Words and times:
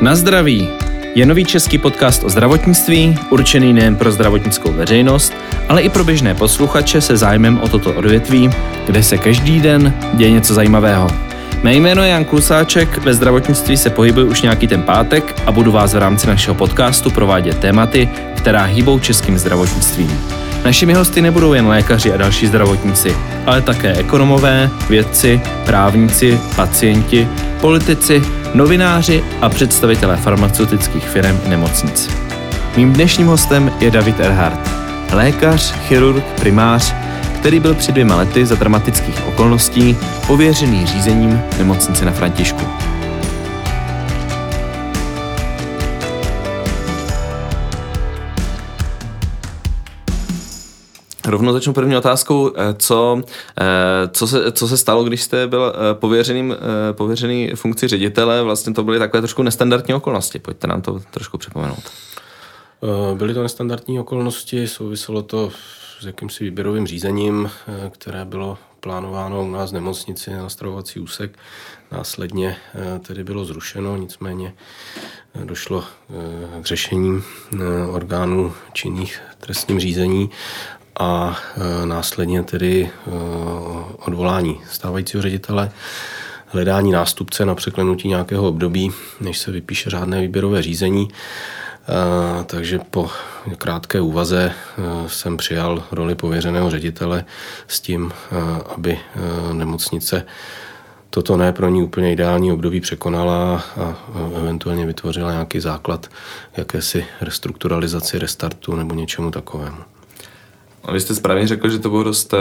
Na 0.00 0.14
zdraví 0.16 0.68
je 1.14 1.26
nový 1.26 1.44
český 1.44 1.78
podcast 1.78 2.24
o 2.24 2.30
zdravotnictví, 2.30 3.18
určený 3.30 3.72
nejen 3.72 3.96
pro 3.96 4.12
zdravotnickou 4.12 4.72
veřejnost, 4.72 5.32
ale 5.68 5.82
i 5.82 5.88
pro 5.88 6.04
běžné 6.04 6.34
posluchače 6.34 7.00
se 7.00 7.16
zájmem 7.16 7.58
o 7.58 7.68
toto 7.68 7.92
odvětví, 7.92 8.50
kde 8.86 9.02
se 9.02 9.18
každý 9.18 9.60
den 9.60 9.94
děje 10.14 10.30
něco 10.30 10.54
zajímavého. 10.54 11.08
Mé 11.62 11.74
jméno 11.74 12.02
je 12.02 12.10
Jan 12.10 12.24
Klusáček, 12.24 12.98
ve 12.98 13.14
zdravotnictví 13.14 13.76
se 13.76 13.90
pohybuji 13.90 14.26
už 14.26 14.42
nějaký 14.42 14.66
ten 14.66 14.82
pátek 14.82 15.42
a 15.46 15.52
budu 15.52 15.72
vás 15.72 15.94
v 15.94 15.98
rámci 15.98 16.26
našeho 16.26 16.54
podcastu 16.54 17.10
provádět 17.10 17.58
tématy, 17.58 18.08
která 18.36 18.64
hýbou 18.64 18.98
českým 18.98 19.38
zdravotnictvím. 19.38 20.18
Našimi 20.64 20.94
hosty 20.94 21.22
nebudou 21.22 21.52
jen 21.52 21.66
lékaři 21.66 22.12
a 22.12 22.16
další 22.16 22.46
zdravotníci, 22.46 23.16
ale 23.46 23.62
také 23.62 23.92
ekonomové, 23.92 24.70
vědci, 24.88 25.40
právníci, 25.64 26.40
pacienti, 26.56 27.28
politici, 27.60 28.22
novináři 28.54 29.24
a 29.40 29.48
představitelé 29.48 30.16
farmaceutických 30.16 31.08
firm 31.08 31.38
i 31.46 31.48
nemocnic. 31.48 32.10
Mým 32.76 32.92
dnešním 32.92 33.26
hostem 33.26 33.72
je 33.80 33.90
David 33.90 34.20
Erhardt, 34.20 34.70
lékař, 35.12 35.72
chirurg, 35.72 36.24
primář, 36.40 36.94
který 37.40 37.60
byl 37.60 37.74
před 37.74 37.92
dvěma 37.92 38.16
lety 38.16 38.46
za 38.46 38.54
dramatických 38.54 39.26
okolností 39.26 39.96
pověřený 40.26 40.86
řízením 40.86 41.40
nemocnice 41.58 42.04
na 42.04 42.12
Františku. 42.12 42.66
Rovnou 51.30 51.52
začnu 51.52 51.72
první 51.72 51.96
otázkou, 51.96 52.52
eh, 52.56 52.74
co, 52.78 53.22
eh, 53.60 53.64
co, 54.08 54.26
se, 54.26 54.52
co 54.52 54.68
se 54.68 54.76
stalo, 54.76 55.04
když 55.04 55.22
jste 55.22 55.46
byl 55.46 55.72
eh, 55.74 55.94
pověřeným, 55.94 56.56
pověřený 56.92 57.50
funkci 57.54 57.88
ředitele, 57.88 58.42
vlastně 58.42 58.74
to 58.74 58.84
byly 58.84 58.98
takové 58.98 59.20
trošku 59.20 59.42
nestandardní 59.42 59.94
okolnosti, 59.94 60.38
pojďte 60.38 60.66
nám 60.66 60.82
to 60.82 61.00
trošku 61.10 61.38
připomenout. 61.38 61.82
Byly 63.14 63.34
to 63.34 63.42
nestandardní 63.42 64.00
okolnosti, 64.00 64.68
souviselo 64.68 65.22
to 65.22 65.50
s 66.00 66.06
jakýmsi 66.06 66.44
výběrovým 66.44 66.86
řízením, 66.86 67.50
které 67.90 68.24
bylo 68.24 68.58
plánováno 68.80 69.44
u 69.44 69.50
nás 69.50 69.70
v 69.70 69.74
nemocnici 69.74 70.30
na 70.30 70.48
stravovací 70.48 71.00
úsek. 71.00 71.38
Následně 71.92 72.56
tedy 73.06 73.24
bylo 73.24 73.44
zrušeno, 73.44 73.96
nicméně 73.96 74.54
došlo 75.44 75.84
k 76.62 76.66
řešením 76.66 77.24
orgánů 77.90 78.52
činných 78.72 79.20
trestním 79.40 79.80
řízení 79.80 80.30
a 81.00 81.36
e, 81.56 81.86
následně 81.86 82.42
tedy 82.42 82.90
e, 82.90 83.10
odvolání 83.98 84.60
stávajícího 84.70 85.22
ředitele, 85.22 85.70
hledání 86.46 86.90
nástupce 86.90 87.44
na 87.44 87.54
překlenutí 87.54 88.08
nějakého 88.08 88.48
období, 88.48 88.92
než 89.20 89.38
se 89.38 89.50
vypíše 89.50 89.90
řádné 89.90 90.20
výběrové 90.20 90.62
řízení. 90.62 91.08
E, 91.08 92.44
takže 92.44 92.78
po 92.90 93.10
krátké 93.58 94.00
úvaze 94.00 94.52
jsem 95.06 95.36
přijal 95.36 95.82
roli 95.92 96.14
pověřeného 96.14 96.70
ředitele 96.70 97.24
s 97.68 97.80
tím, 97.80 98.12
aby 98.76 98.98
nemocnice 99.52 100.26
toto 101.10 101.36
ne 101.36 101.52
pro 101.52 101.68
ní 101.68 101.82
úplně 101.82 102.12
ideální 102.12 102.52
období 102.52 102.80
překonala 102.80 103.62
a 103.76 103.96
eventuálně 104.36 104.86
vytvořila 104.86 105.32
nějaký 105.32 105.60
základ 105.60 106.06
jakési 106.56 107.06
restrukturalizaci, 107.20 108.18
restartu 108.18 108.76
nebo 108.76 108.94
něčemu 108.94 109.30
takovému. 109.30 109.89
Vy 110.92 111.00
jste 111.00 111.14
správně 111.14 111.46
řekl, 111.46 111.68
že 111.68 111.78
to 111.78 111.90
bylo 111.90 112.02
dost 112.02 112.34
eh, 112.34 112.38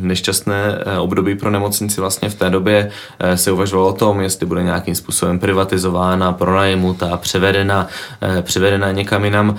nešťastné 0.00 0.78
eh, 0.78 0.98
období 0.98 1.34
pro 1.34 1.50
nemocnici. 1.50 2.00
Vlastně 2.00 2.28
v 2.28 2.34
té 2.34 2.50
době 2.50 2.90
eh, 3.18 3.36
se 3.36 3.52
uvažovalo 3.52 3.88
o 3.88 3.92
tom, 3.92 4.20
jestli 4.20 4.46
bude 4.46 4.62
nějakým 4.62 4.94
způsobem 4.94 5.38
privatizována, 5.38 6.32
pronajmuta, 6.32 7.16
převedena, 7.16 7.88
převedena 8.42 8.92
někam 8.92 9.24
jinam. 9.24 9.56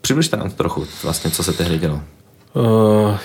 Přibližte 0.00 0.36
nám 0.36 0.50
trochu, 0.50 0.86
vlastně, 1.02 1.30
co 1.30 1.42
se 1.42 1.52
tehdy 1.52 1.78
dělo. 1.78 2.00
Uh, 2.54 3.16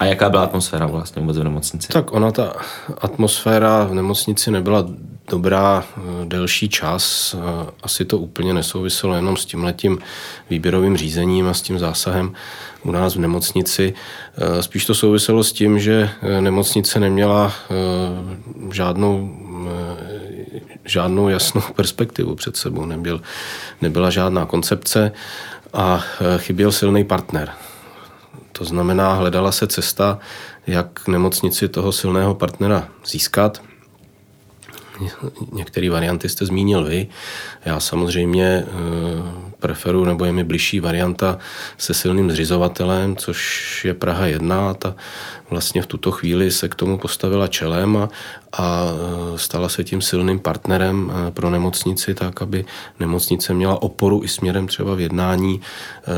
a 0.00 0.04
jaká 0.04 0.30
byla 0.30 0.42
atmosféra 0.42 0.86
vlastně 0.86 1.22
vůbec 1.22 1.38
v 1.38 1.44
nemocnici? 1.44 1.88
Tak 1.88 2.12
ona 2.12 2.30
ta 2.30 2.52
atmosféra 3.00 3.84
v 3.84 3.94
nemocnici 3.94 4.50
nebyla 4.50 4.86
dobrá 5.30 5.84
eh, 5.84 6.00
delší 6.24 6.68
čas. 6.68 7.34
Eh, 7.38 7.70
asi 7.82 8.04
to 8.04 8.18
úplně 8.18 8.54
nesouviselo 8.54 9.14
jenom 9.14 9.36
s 9.36 9.44
tímhletím 9.44 9.98
výběrovým 10.50 10.96
řízením 10.96 11.48
a 11.48 11.54
s 11.54 11.62
tím 11.62 11.78
zásahem 11.78 12.34
u 12.82 12.90
nás 12.90 13.14
v 13.14 13.18
nemocnici. 13.18 13.94
Eh, 14.36 14.62
spíš 14.62 14.86
to 14.86 14.94
souviselo 14.94 15.44
s 15.44 15.52
tím, 15.52 15.78
že 15.78 16.10
nemocnice 16.40 17.00
neměla 17.00 17.52
žádnou, 18.72 19.36
žádnou 20.84 21.28
jasnou 21.28 21.62
perspektivu 21.76 22.34
před 22.34 22.56
sebou. 22.56 22.84
Nebyl, 22.84 23.22
nebyla 23.82 24.10
žádná 24.10 24.46
koncepce 24.46 25.12
a 25.72 26.04
chyběl 26.36 26.72
silný 26.72 27.04
partner. 27.04 27.50
To 28.52 28.64
znamená, 28.64 29.14
hledala 29.14 29.52
se 29.52 29.66
cesta, 29.66 30.18
jak 30.66 31.08
nemocnici 31.08 31.68
toho 31.68 31.92
silného 31.92 32.34
partnera 32.34 32.88
získat. 33.06 33.62
Některé 35.52 35.90
varianty 35.90 36.28
jste 36.28 36.46
zmínil 36.46 36.84
vy. 36.84 37.06
Já 37.64 37.80
samozřejmě 37.80 38.64
eh, 38.66 39.52
preferuji, 39.62 40.04
nebo 40.04 40.24
je 40.24 40.32
mi 40.32 40.44
bližší 40.44 40.80
varianta 40.80 41.38
se 41.78 41.94
silným 41.94 42.30
zřizovatelem, 42.30 43.16
což 43.16 43.84
je 43.84 43.94
Praha 43.94 44.26
1 44.26 44.70
a 44.70 44.74
ta 44.74 44.94
vlastně 45.50 45.82
v 45.82 45.86
tuto 45.86 46.10
chvíli 46.10 46.50
se 46.50 46.68
k 46.68 46.74
tomu 46.74 46.98
postavila 46.98 47.48
čelem 47.48 47.96
a, 47.96 48.08
a 48.52 48.84
e, 48.84 49.38
stala 49.38 49.68
se 49.68 49.84
tím 49.84 50.02
silným 50.02 50.38
partnerem 50.38 51.12
e, 51.12 51.30
pro 51.30 51.50
nemocnici, 51.50 52.14
tak 52.14 52.42
aby 52.42 52.64
nemocnice 53.00 53.54
měla 53.54 53.82
oporu 53.82 54.24
i 54.24 54.28
směrem 54.28 54.66
třeba 54.66 54.94
v 54.94 55.00
jednání 55.00 55.60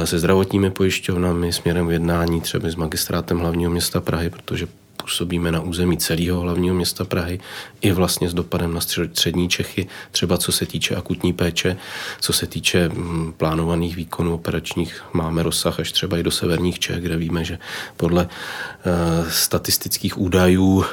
se 0.05 0.19
zdravotními 0.19 0.71
pojišťovnami, 0.71 1.53
směrem 1.53 1.87
v 1.87 1.93
jednání 1.93 2.41
třeba 2.41 2.69
s 2.69 2.75
magistrátem 2.75 3.39
hlavního 3.39 3.71
města 3.71 4.00
Prahy, 4.00 4.31
protože 4.31 4.67
působíme 5.04 5.53
na 5.53 5.60
území 5.60 5.98
celého 5.98 6.41
hlavního 6.41 6.75
města 6.75 7.04
Prahy 7.04 7.41
i 7.81 7.92
vlastně 7.92 8.28
s 8.28 8.34
dopadem 8.34 8.75
na 8.75 8.81
střední 8.81 9.48
Čechy, 9.48 9.87
třeba 10.12 10.38
co 10.38 10.53
se 10.53 10.66
týče 10.66 10.97
akutní 10.97 11.32
péče, 11.32 11.76
co 12.20 12.32
se 12.32 12.47
týče 12.47 12.88
mm, 12.88 13.32
plánovaných 13.37 13.97
výkonů 13.97 14.34
operačních, 14.34 15.04
máme 15.12 15.43
rozsah 15.43 15.81
až 15.81 15.93
třeba 15.93 16.19
i 16.19 16.22
do 16.22 16.31
severních 16.31 16.78
Čech, 16.78 17.00
kde 17.00 17.16
víme, 17.16 17.44
že 17.44 17.59
podle 17.97 18.25
uh, 18.25 19.28
statistických 19.28 20.19
údajů 20.19 20.64
uh, 20.64 20.84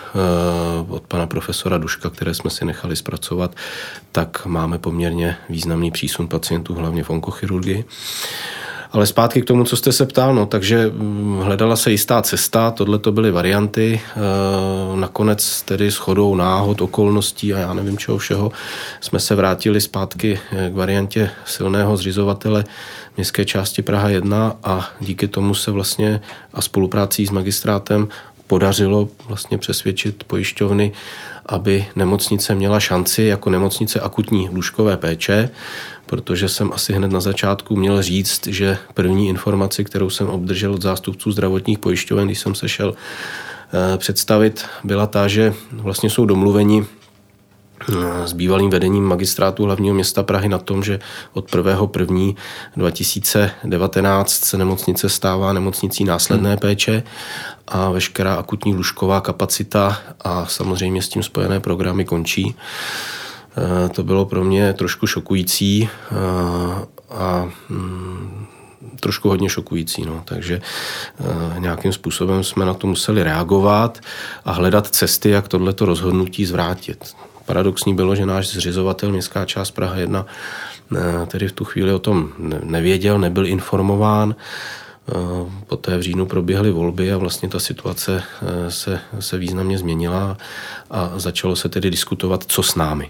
od 0.88 1.04
pana 1.08 1.28
profesora 1.28 1.78
Duška, 1.78 2.10
které 2.10 2.34
jsme 2.34 2.50
si 2.50 2.66
nechali 2.66 2.96
zpracovat, 2.96 3.56
tak 4.12 4.46
máme 4.46 4.78
poměrně 4.78 5.38
významný 5.50 5.92
přísun 5.92 6.28
pacientů, 6.28 6.74
hlavně 6.74 7.04
v 7.04 7.10
onkochirurgii. 7.10 7.86
Ale 8.92 9.06
zpátky 9.06 9.42
k 9.42 9.46
tomu, 9.46 9.64
co 9.64 9.78
jste 9.78 9.92
se 9.92 10.06
ptal, 10.06 10.36
no, 10.36 10.46
takže 10.46 10.92
mm, 10.94 11.40
hledala 11.40 11.76
se 11.76 11.92
jistá 11.92 12.22
cesta, 12.22 12.72
tohle 12.72 13.00
to 13.00 13.12
byly 13.12 13.32
varianty, 13.32 14.02
e, 14.16 15.00
nakonec 15.00 15.62
tedy 15.62 15.92
shodou 15.92 16.36
náhod, 16.36 16.82
okolností 16.82 17.54
a 17.54 17.58
já 17.58 17.74
nevím 17.74 17.98
čeho 17.98 18.18
všeho, 18.18 18.52
jsme 19.02 19.20
se 19.20 19.36
vrátili 19.36 19.82
zpátky 19.82 20.40
e, 20.52 20.70
k 20.70 20.74
variantě 20.74 21.30
silného 21.46 21.98
zřizovatele 21.98 22.64
městské 23.18 23.46
části 23.46 23.82
Praha 23.82 24.10
1 24.10 24.56
a 24.64 24.90
díky 25.00 25.28
tomu 25.28 25.54
se 25.54 25.72
vlastně 25.72 26.22
a 26.54 26.62
spoluprácí 26.62 27.26
s 27.26 27.32
magistrátem 27.32 28.08
podařilo 28.52 29.08
vlastně 29.28 29.58
přesvědčit 29.58 30.24
pojišťovny, 30.24 30.92
aby 31.46 31.86
nemocnice 31.96 32.56
měla 32.56 32.80
šanci 32.80 33.24
jako 33.24 33.50
nemocnice 33.50 34.00
akutní 34.00 34.50
lůžkové 34.50 34.98
péče, 34.98 35.50
protože 36.06 36.50
jsem 36.50 36.74
asi 36.74 36.94
hned 36.94 37.12
na 37.12 37.20
začátku 37.20 37.76
měl 37.76 38.02
říct, 38.02 38.48
že 38.48 38.78
první 38.94 39.28
informaci, 39.28 39.84
kterou 39.84 40.10
jsem 40.10 40.28
obdržel 40.28 40.74
od 40.74 40.82
zástupců 40.82 41.32
zdravotních 41.32 41.80
pojišťoven, 41.80 42.28
když 42.28 42.40
jsem 42.40 42.56
se 42.56 42.70
šel 42.70 42.94
eh, 42.94 43.98
představit, 43.98 44.66
byla 44.84 45.08
ta, 45.08 45.28
že 45.28 45.54
vlastně 45.72 46.10
jsou 46.10 46.26
domluveni 46.26 46.86
s 48.26 48.34
bývalým 48.34 48.70
vedením 48.70 49.04
magistrátu 49.04 49.64
hlavního 49.64 49.96
města 49.96 50.24
Prahy 50.24 50.50
na 50.50 50.58
tom, 50.58 50.84
že 50.84 51.00
od 51.34 51.56
1. 51.98 52.20
2019 52.76 54.32
se 54.32 54.58
nemocnice 54.58 55.10
stává 55.10 55.54
nemocnicí 55.54 56.04
následné 56.04 56.50
hmm. 56.50 56.60
péče 56.60 57.04
a 57.68 57.90
veškerá 57.90 58.36
akutní 58.36 58.76
lůžková 58.76 59.22
kapacita 59.22 59.98
a 60.22 60.46
samozřejmě 60.46 61.02
s 61.02 61.10
tím 61.10 61.24
spojené 61.24 61.60
programy 61.60 62.06
končí. 62.06 62.56
Eh, 63.58 63.90
to 63.90 64.04
bylo 64.04 64.26
pro 64.26 64.44
mě 64.44 64.74
trošku 64.74 65.08
šokující 65.08 65.90
eh, 66.12 66.16
a 67.10 67.50
mm, 67.70 68.46
trošku 69.00 69.30
hodně 69.30 69.50
šokující. 69.50 70.06
No. 70.06 70.22
Takže 70.26 70.62
e, 71.56 71.60
nějakým 71.60 71.94
způsobem 71.94 72.44
jsme 72.44 72.66
na 72.66 72.74
to 72.74 72.88
museli 72.88 73.24
reagovat 73.24 74.00
a 74.46 74.52
hledat 74.52 74.88
cesty, 74.88 75.30
jak 75.30 75.48
tohleto 75.48 75.86
rozhodnutí 75.86 76.46
zvrátit. 76.46 77.16
Paradoxní 77.46 77.96
bylo, 77.96 78.16
že 78.16 78.26
náš 78.26 78.48
zřizovatel, 78.48 79.12
městská 79.12 79.46
část 79.46 79.72
Praha 79.72 79.96
1, 79.96 80.26
e, 80.96 81.26
tedy 81.26 81.48
v 81.48 81.52
tu 81.52 81.66
chvíli 81.66 81.94
o 81.94 82.00
tom 82.00 82.30
nevěděl, 82.64 83.20
nebyl 83.20 83.48
informován. 83.48 84.36
E, 84.36 85.14
poté 85.68 85.98
v 85.98 86.02
říjnu 86.02 86.26
proběhly 86.26 86.72
volby 86.72 87.14
a 87.14 87.18
vlastně 87.18 87.50
ta 87.50 87.60
situace 87.60 88.24
se, 88.70 89.00
se 89.20 89.38
významně 89.38 89.78
změnila 89.78 90.38
a 90.92 91.12
začalo 91.16 91.56
se 91.56 91.70
tedy 91.70 91.92
diskutovat, 91.92 92.44
co 92.48 92.64
s 92.64 92.76
námi. 92.76 93.10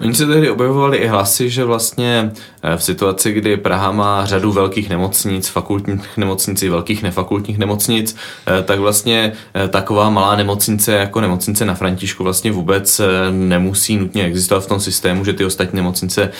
Oni 0.00 0.14
se 0.14 0.26
tehdy 0.26 0.50
objevovali 0.50 0.96
i 0.96 1.06
hlasy, 1.06 1.50
že 1.50 1.64
vlastně 1.64 2.32
eh, 2.62 2.76
v 2.76 2.82
situaci, 2.82 3.32
kdy 3.32 3.56
Praha 3.56 3.92
má 3.92 4.26
řadu 4.26 4.52
velkých 4.52 4.88
nemocnic, 4.88 5.48
fakultních 5.48 6.16
nemocnic 6.16 6.62
i 6.62 6.68
velkých 6.68 7.02
nefakultních 7.02 7.58
nemocnic, 7.58 8.16
eh, 8.46 8.62
tak 8.62 8.78
vlastně 8.78 9.32
eh, 9.54 9.68
taková 9.68 10.10
malá 10.10 10.36
nemocnice 10.36 10.92
jako 10.92 11.20
nemocnice 11.20 11.64
na 11.64 11.74
Františku 11.74 12.24
vlastně 12.24 12.52
vůbec 12.52 13.00
nemusí 13.30 13.96
nutně 13.96 14.24
existovat 14.24 14.64
v 14.64 14.66
tom 14.66 14.80
systému, 14.80 15.24
že 15.24 15.32
ty 15.32 15.44
ostatní 15.44 15.76
nemocnice 15.76 16.30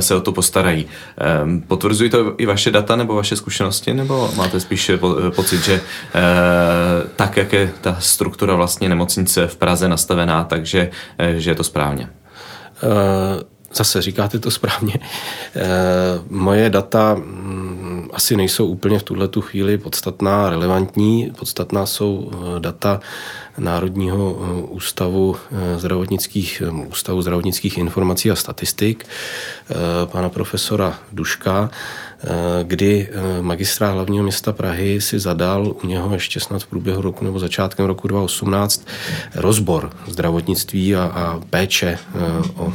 se 0.00 0.14
o 0.14 0.20
to 0.20 0.32
postarají. 0.32 0.86
Potvrzují 1.66 2.10
to 2.10 2.34
i 2.38 2.46
vaše 2.46 2.70
data 2.70 2.96
nebo 2.96 3.14
vaše 3.14 3.36
zkušenosti, 3.36 3.94
nebo 3.94 4.30
máte 4.36 4.60
spíš 4.60 4.90
pocit, 5.36 5.64
že 5.64 5.80
tak, 7.16 7.36
jak 7.36 7.52
je 7.52 7.72
ta 7.80 7.96
struktura 8.00 8.54
vlastně 8.54 8.88
nemocnice 8.88 9.46
v 9.46 9.56
Praze 9.56 9.88
nastavená, 9.88 10.44
takže 10.44 10.90
že 11.36 11.50
je 11.50 11.54
to 11.54 11.64
správně? 11.64 12.08
Eh, 12.82 13.42
zase 13.74 14.02
říkáte 14.02 14.38
to 14.38 14.50
správně. 14.50 14.94
Eh, 15.56 15.60
moje 16.30 16.70
data 16.70 17.14
mm, 17.14 18.08
asi 18.12 18.36
nejsou 18.36 18.66
úplně 18.66 18.98
v 18.98 19.02
tuhle 19.02 19.28
tu 19.28 19.40
chvíli 19.40 19.78
podstatná, 19.78 20.50
relevantní. 20.50 21.32
Podstatná 21.38 21.86
jsou 21.86 22.30
eh, 22.32 22.60
data 22.60 23.00
Národního 23.58 24.32
ústavu 24.70 25.36
zdravotnických, 25.76 26.62
ústavu 26.88 27.22
zdravotnických 27.22 27.78
informací 27.78 28.30
a 28.30 28.36
statistik 28.36 29.06
pana 30.04 30.28
profesora 30.28 30.98
Duška. 31.12 31.70
Eh, 32.24 32.64
kdy 32.64 33.08
eh, 33.10 33.42
magistrát 33.42 33.94
hlavního 33.94 34.22
města 34.22 34.52
Prahy 34.52 35.00
si 35.00 35.18
zadal 35.18 35.74
u 35.82 35.86
něho 35.86 36.14
ještě 36.14 36.40
snad 36.40 36.62
v 36.62 36.66
průběhu 36.66 37.02
roku 37.02 37.24
nebo 37.24 37.38
začátkem 37.38 37.86
roku 37.86 38.08
2018 38.08 38.86
rozbor 39.34 39.90
zdravotnictví 40.06 40.96
a, 40.96 41.02
a 41.02 41.40
péče 41.50 41.98
eh, 41.98 42.18
o 42.56 42.72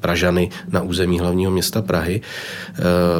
Pražany 0.00 0.50
na 0.68 0.82
území 0.82 1.18
hlavního 1.18 1.50
města 1.50 1.82
Prahy. 1.82 2.20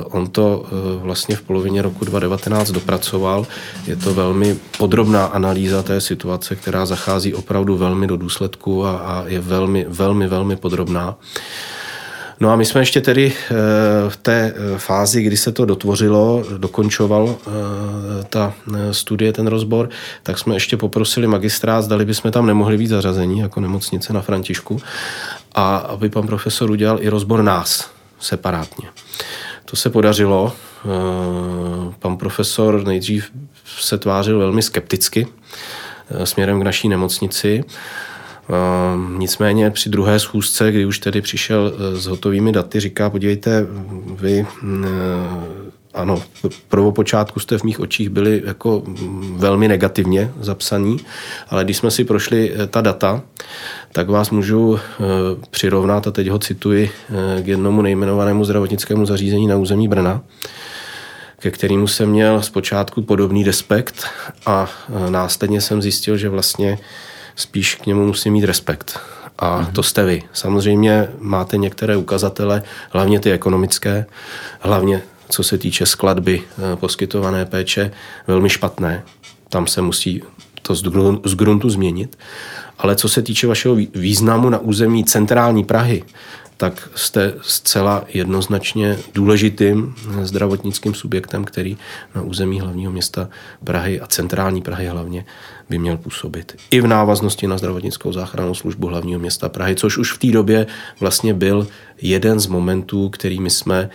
On 0.04 0.26
to 0.26 0.66
vlastně 1.02 1.36
v 1.36 1.42
polovině 1.42 1.82
roku 1.82 2.04
2019 2.04 2.70
dopracoval. 2.70 3.46
Je 3.86 3.96
to 3.96 4.14
velmi 4.14 4.56
podrobná 4.78 5.24
analýza 5.24 5.82
té 5.82 6.00
situace, 6.00 6.56
která 6.56 6.86
zachází 6.86 7.34
opravdu 7.34 7.76
velmi 7.76 8.06
do 8.06 8.16
důsledku 8.16 8.86
a, 8.86 8.96
a 8.96 9.24
je 9.26 9.40
velmi, 9.40 9.86
velmi, 9.88 10.26
velmi 10.26 10.56
podrobná. 10.56 11.16
No 12.42 12.50
a 12.50 12.56
my 12.56 12.64
jsme 12.64 12.80
ještě 12.80 13.00
tedy 13.00 13.32
eh, 13.32 13.54
v 14.08 14.16
té 14.16 14.54
eh, 14.56 14.78
fázi, 14.78 15.22
kdy 15.22 15.36
se 15.36 15.52
to 15.52 15.64
dotvořilo, 15.64 16.44
dokončoval 16.58 17.36
eh, 17.38 17.50
ta 18.24 18.54
studie, 18.90 19.32
ten 19.32 19.46
rozbor, 19.46 19.88
tak 20.22 20.38
jsme 20.38 20.54
ještě 20.54 20.76
poprosili 20.76 21.26
magistrát, 21.26 21.84
zdali 21.84 22.04
bychom 22.04 22.30
tam 22.30 22.46
nemohli 22.46 22.78
být 22.78 22.86
zařazení 22.86 23.38
jako 23.38 23.60
nemocnice 23.60 24.12
na 24.12 24.20
Františku 24.20 24.80
a 25.54 25.76
aby 25.76 26.08
pan 26.08 26.26
profesor 26.26 26.70
udělal 26.70 26.98
i 27.00 27.08
rozbor 27.08 27.42
nás 27.42 27.90
separátně. 28.20 28.88
To 29.64 29.76
se 29.76 29.90
podařilo. 29.90 30.52
Pan 31.98 32.16
profesor 32.16 32.84
nejdřív 32.86 33.30
se 33.78 33.98
tvářil 33.98 34.38
velmi 34.38 34.62
skepticky 34.62 35.26
směrem 36.24 36.60
k 36.60 36.64
naší 36.64 36.88
nemocnici. 36.88 37.64
Ehm, 38.48 39.18
nicméně 39.18 39.70
při 39.70 39.90
druhé 39.90 40.18
schůzce, 40.18 40.72
kdy 40.72 40.84
už 40.84 40.98
tedy 40.98 41.20
přišel 41.20 41.72
eh, 41.74 41.96
s 41.96 42.06
hotovými 42.06 42.52
daty, 42.52 42.80
říká, 42.80 43.10
podívejte, 43.10 43.66
vy 44.20 44.46
mm, 44.62 44.84
eh, 44.84 45.72
ano, 45.94 46.22
prvopočátku 46.68 47.40
jste 47.40 47.58
v 47.58 47.64
mých 47.64 47.80
očích 47.80 48.08
byli 48.08 48.42
jako 48.44 48.82
mm, 48.86 49.36
velmi 49.38 49.68
negativně 49.68 50.32
zapsaní, 50.40 50.96
ale 51.48 51.64
když 51.64 51.76
jsme 51.76 51.90
si 51.90 52.04
prošli 52.04 52.52
eh, 52.54 52.66
ta 52.66 52.80
data, 52.80 53.22
tak 53.92 54.08
vás 54.08 54.30
můžu 54.30 54.78
přirovnat, 55.50 56.06
a 56.06 56.10
teď 56.10 56.28
ho 56.28 56.38
cituji, 56.38 56.90
k 57.42 57.46
jednomu 57.46 57.82
nejmenovanému 57.82 58.44
zdravotnickému 58.44 59.06
zařízení 59.06 59.46
na 59.46 59.56
území 59.56 59.88
Brna, 59.88 60.20
ke 61.38 61.50
kterému 61.50 61.86
jsem 61.86 62.10
měl 62.10 62.42
zpočátku 62.42 63.02
podobný 63.02 63.44
despekt 63.44 64.06
a 64.46 64.70
následně 65.08 65.60
jsem 65.60 65.82
zjistil, 65.82 66.16
že 66.16 66.28
vlastně 66.28 66.78
spíš 67.37 67.75
k 67.75 67.87
němu 67.87 68.06
musí 68.06 68.31
mít 68.31 68.44
respekt. 68.44 69.00
A 69.38 69.61
mm-hmm. 69.61 69.73
to 69.73 69.82
jste 69.82 70.05
vy. 70.05 70.23
Samozřejmě 70.32 71.08
máte 71.19 71.56
některé 71.56 71.96
ukazatele, 71.96 72.62
hlavně 72.90 73.20
ty 73.20 73.32
ekonomické, 73.32 74.06
hlavně 74.61 75.02
co 75.29 75.43
se 75.43 75.58
týče 75.58 75.87
skladby 75.87 76.43
eh, 76.43 76.76
poskytované 76.76 77.46
péče, 77.46 77.90
velmi 78.26 78.49
špatné. 78.50 79.02
Tam 79.49 79.67
se 79.67 79.82
musí 79.82 80.23
to 80.62 80.75
z 81.25 81.34
gruntu 81.34 81.70
změnit. 81.70 82.19
Ale 82.79 82.96
co 82.96 83.08
se 83.08 83.23
týče 83.23 83.46
vašeho 83.46 83.76
významu 83.94 84.50
na 84.50 84.58
území 84.58 85.05
centrální 85.05 85.64
Prahy, 85.64 86.05
tak 86.62 86.90
jste 86.94 87.34
zcela 87.42 88.04
jednoznačně 88.08 88.98
důležitým 89.14 89.94
zdravotnickým 90.22 90.94
subjektem, 90.94 91.44
který 91.44 91.76
na 92.14 92.22
území 92.22 92.60
hlavního 92.60 92.92
města 92.92 93.28
Prahy 93.64 94.00
a 94.00 94.06
centrální 94.06 94.62
Prahy 94.62 94.86
hlavně 94.86 95.24
by 95.70 95.78
měl 95.78 95.96
působit. 95.96 96.56
I 96.70 96.80
v 96.80 96.86
návaznosti 96.86 97.46
na 97.46 97.58
zdravotnickou 97.58 98.12
záchrannou 98.12 98.54
službu 98.54 98.86
hlavního 98.86 99.20
města 99.20 99.48
Prahy, 99.48 99.74
což 99.74 99.98
už 99.98 100.12
v 100.12 100.18
té 100.18 100.26
době 100.26 100.66
vlastně 101.00 101.34
byl 101.34 101.66
jeden 102.02 102.40
z 102.40 102.46
momentů, 102.46 103.08
kterými 103.08 103.50
jsme 103.50 103.90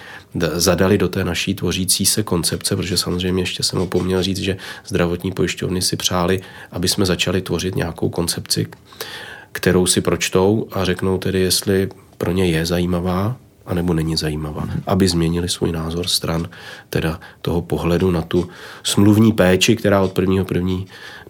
zadali 0.53 0.97
do 0.97 1.09
té 1.09 1.23
naší 1.23 1.55
tvořící 1.55 2.05
se 2.05 2.23
koncepce, 2.23 2.75
protože 2.75 2.97
samozřejmě 2.97 3.43
ještě 3.43 3.63
jsem 3.63 3.79
opomněl 3.79 4.23
říct, 4.23 4.39
že 4.39 4.57
zdravotní 4.87 5.31
pojišťovny 5.31 5.81
si 5.81 5.95
přáli, 5.95 6.41
aby 6.71 6.87
jsme 6.87 7.05
začali 7.05 7.41
tvořit 7.41 7.75
nějakou 7.75 8.09
koncepci, 8.09 8.67
kterou 9.51 9.85
si 9.85 10.01
pročtou 10.01 10.67
a 10.71 10.85
řeknou 10.85 11.17
tedy, 11.17 11.39
jestli 11.39 11.89
pro 12.17 12.31
ně 12.31 12.45
je 12.45 12.65
zajímavá, 12.65 13.35
anebo 13.65 13.93
není 13.93 14.15
zajímavá, 14.17 14.67
aby 14.87 15.07
změnili 15.07 15.49
svůj 15.49 15.71
názor 15.71 16.07
stran 16.07 16.49
teda 16.89 17.19
toho 17.41 17.61
pohledu 17.61 18.11
na 18.11 18.21
tu 18.21 18.49
smluvní 18.83 19.31
péči, 19.33 19.75
která 19.75 20.01
od 20.01 20.19
1. 20.19 20.45
1. 20.53 20.77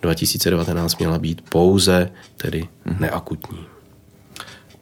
2019 0.02 0.98
měla 0.98 1.20
být 1.20 1.42
pouze 1.50 2.12
tedy 2.38 2.68
neakutní. 3.00 3.77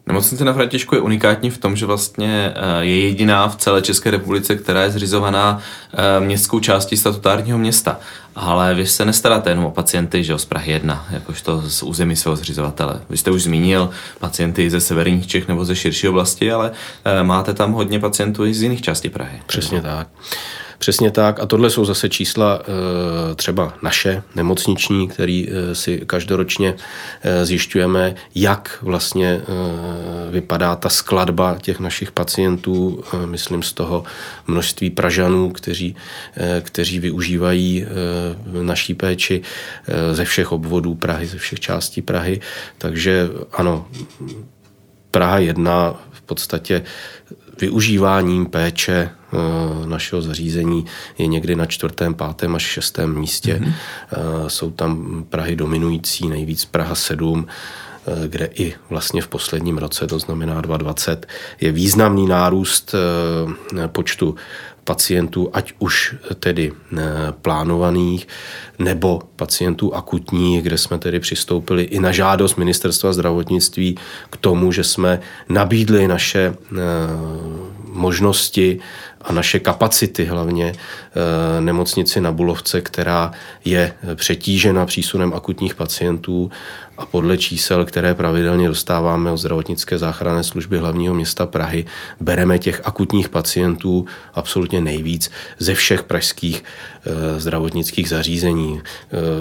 Nemocnice 0.07 0.45
na 0.45 0.53
Františku 0.53 0.95
je 0.95 1.01
unikátní 1.01 1.49
v 1.49 1.57
tom, 1.57 1.75
že 1.75 1.85
vlastně 1.85 2.53
eh, 2.55 2.85
je 2.85 2.99
jediná 2.99 3.47
v 3.47 3.55
celé 3.55 3.81
České 3.81 4.11
republice, 4.11 4.55
která 4.55 4.83
je 4.83 4.91
zřizovaná 4.91 5.59
eh, 5.93 6.19
městskou 6.19 6.59
částí 6.59 6.97
statutárního 6.97 7.57
města. 7.57 7.99
Ale 8.35 8.73
vy 8.73 8.87
se 8.87 9.05
nestaráte 9.05 9.49
jenom 9.49 9.65
o 9.65 9.71
pacienty, 9.71 10.23
že 10.23 10.37
z 10.37 10.45
Prahy 10.45 10.71
1, 10.71 11.05
jakožto 11.11 11.61
z 11.69 11.83
území 11.83 12.15
svého 12.15 12.35
zřizovatele. 12.35 13.01
Vy 13.09 13.17
jste 13.17 13.31
už 13.31 13.43
zmínil 13.43 13.89
pacienty 14.19 14.69
ze 14.69 14.81
severních 14.81 15.27
Čech 15.27 15.47
nebo 15.47 15.65
ze 15.65 15.75
širší 15.75 16.07
oblasti, 16.07 16.51
ale 16.51 16.71
eh, 17.05 17.23
máte 17.23 17.53
tam 17.53 17.71
hodně 17.71 17.99
pacientů 17.99 18.45
i 18.45 18.53
z 18.53 18.61
jiných 18.61 18.81
částí 18.81 19.09
Prahy. 19.09 19.41
Přesně 19.47 19.81
tak. 19.81 20.07
Přesně 20.77 21.11
tak. 21.11 21.39
A 21.39 21.45
tohle 21.45 21.69
jsou 21.69 21.85
zase 21.85 22.09
čísla 22.09 22.61
eh, 22.61 23.35
třeba 23.35 23.73
naše, 23.81 24.23
nemocniční, 24.35 25.07
který 25.07 25.47
eh, 25.49 25.75
si 25.75 26.01
každoročně 26.05 26.75
eh, 27.21 27.45
zjišťujeme, 27.45 28.15
jak 28.35 28.77
vlastně 28.81 29.41
vypadá 30.31 30.75
ta 30.75 30.89
skladba 30.89 31.57
těch 31.61 31.79
našich 31.79 32.11
pacientů, 32.11 33.03
myslím 33.25 33.63
z 33.63 33.73
toho 33.73 34.03
množství 34.47 34.89
Pražanů, 34.89 35.49
kteří, 35.51 35.95
kteří 36.61 36.99
využívají 36.99 37.85
naší 38.61 38.93
péči 38.93 39.41
ze 40.11 40.25
všech 40.25 40.51
obvodů 40.51 40.95
Prahy, 40.95 41.27
ze 41.27 41.37
všech 41.37 41.59
částí 41.59 42.01
Prahy. 42.01 42.39
Takže 42.77 43.29
ano, 43.53 43.87
Praha 45.11 45.39
1 45.39 45.95
v 46.11 46.21
podstatě 46.21 46.83
využíváním 47.61 48.45
péče 48.45 49.09
eh, 49.09 49.37
našeho 49.87 50.21
zařízení 50.21 50.85
je 51.17 51.27
někdy 51.27 51.55
na 51.55 51.65
čtvrtém, 51.65 52.13
pátém 52.13 52.55
až 52.55 52.61
šestém 52.63 53.19
místě. 53.19 53.61
Mm-hmm. 53.61 53.73
Jsou 54.47 54.71
tam 54.71 55.23
Prahy 55.29 55.55
dominující, 55.55 56.27
nejvíc 56.27 56.65
Praha 56.65 56.95
7, 56.95 57.47
eh, 57.47 58.27
kde 58.27 58.45
i 58.45 58.73
vlastně 58.89 59.21
v 59.21 59.27
posledním 59.27 59.77
roce, 59.77 60.07
to 60.07 60.19
znamená 60.19 60.61
2020, 60.61 61.27
je 61.61 61.71
významný 61.71 62.27
nárůst 62.27 62.95
počtu 63.87 64.35
pacientů, 64.85 65.49
ať 65.53 65.73
už 65.79 66.15
tedy 66.39 66.71
eh, 66.71 67.01
plánovaných, 67.41 68.27
nebo 68.79 69.21
pacientů 69.35 69.95
akutních, 69.95 70.63
kde 70.63 70.77
jsme 70.77 70.99
tedy 70.99 71.19
přistoupili 71.19 71.83
i 71.83 71.99
na 71.99 72.11
žádost 72.11 72.55
Ministerstva 72.55 73.13
zdravotnictví 73.13 73.97
k 74.29 74.37
tomu, 74.37 74.71
že 74.71 74.83
jsme 74.83 75.19
nabídli 75.49 76.07
naše 76.07 76.53
eh, 76.55 76.75
možnosti 77.85 78.79
a 79.21 79.33
naše 79.33 79.59
kapacity 79.59 80.25
hlavně 80.25 80.73
nemocnici 81.59 82.21
na 82.21 82.31
Bulovce, 82.31 82.81
která 82.81 83.31
je 83.65 83.93
přetížena 84.15 84.85
přísunem 84.85 85.33
akutních 85.33 85.75
pacientů 85.75 86.51
a 86.97 87.05
podle 87.05 87.37
čísel, 87.37 87.85
které 87.85 88.13
pravidelně 88.13 88.67
dostáváme 88.67 89.31
od 89.31 89.37
zdravotnické 89.37 89.97
záchranné 89.97 90.43
služby 90.43 90.77
hlavního 90.77 91.13
města 91.13 91.45
Prahy, 91.45 91.85
bereme 92.19 92.59
těch 92.59 92.81
akutních 92.83 93.29
pacientů 93.29 94.05
absolutně 94.33 94.81
nejvíc 94.81 95.31
ze 95.59 95.73
všech 95.73 96.03
pražských 96.03 96.63
e, 97.05 97.39
zdravotnických 97.39 98.09
zařízení. 98.09 98.81
E, 98.81 98.81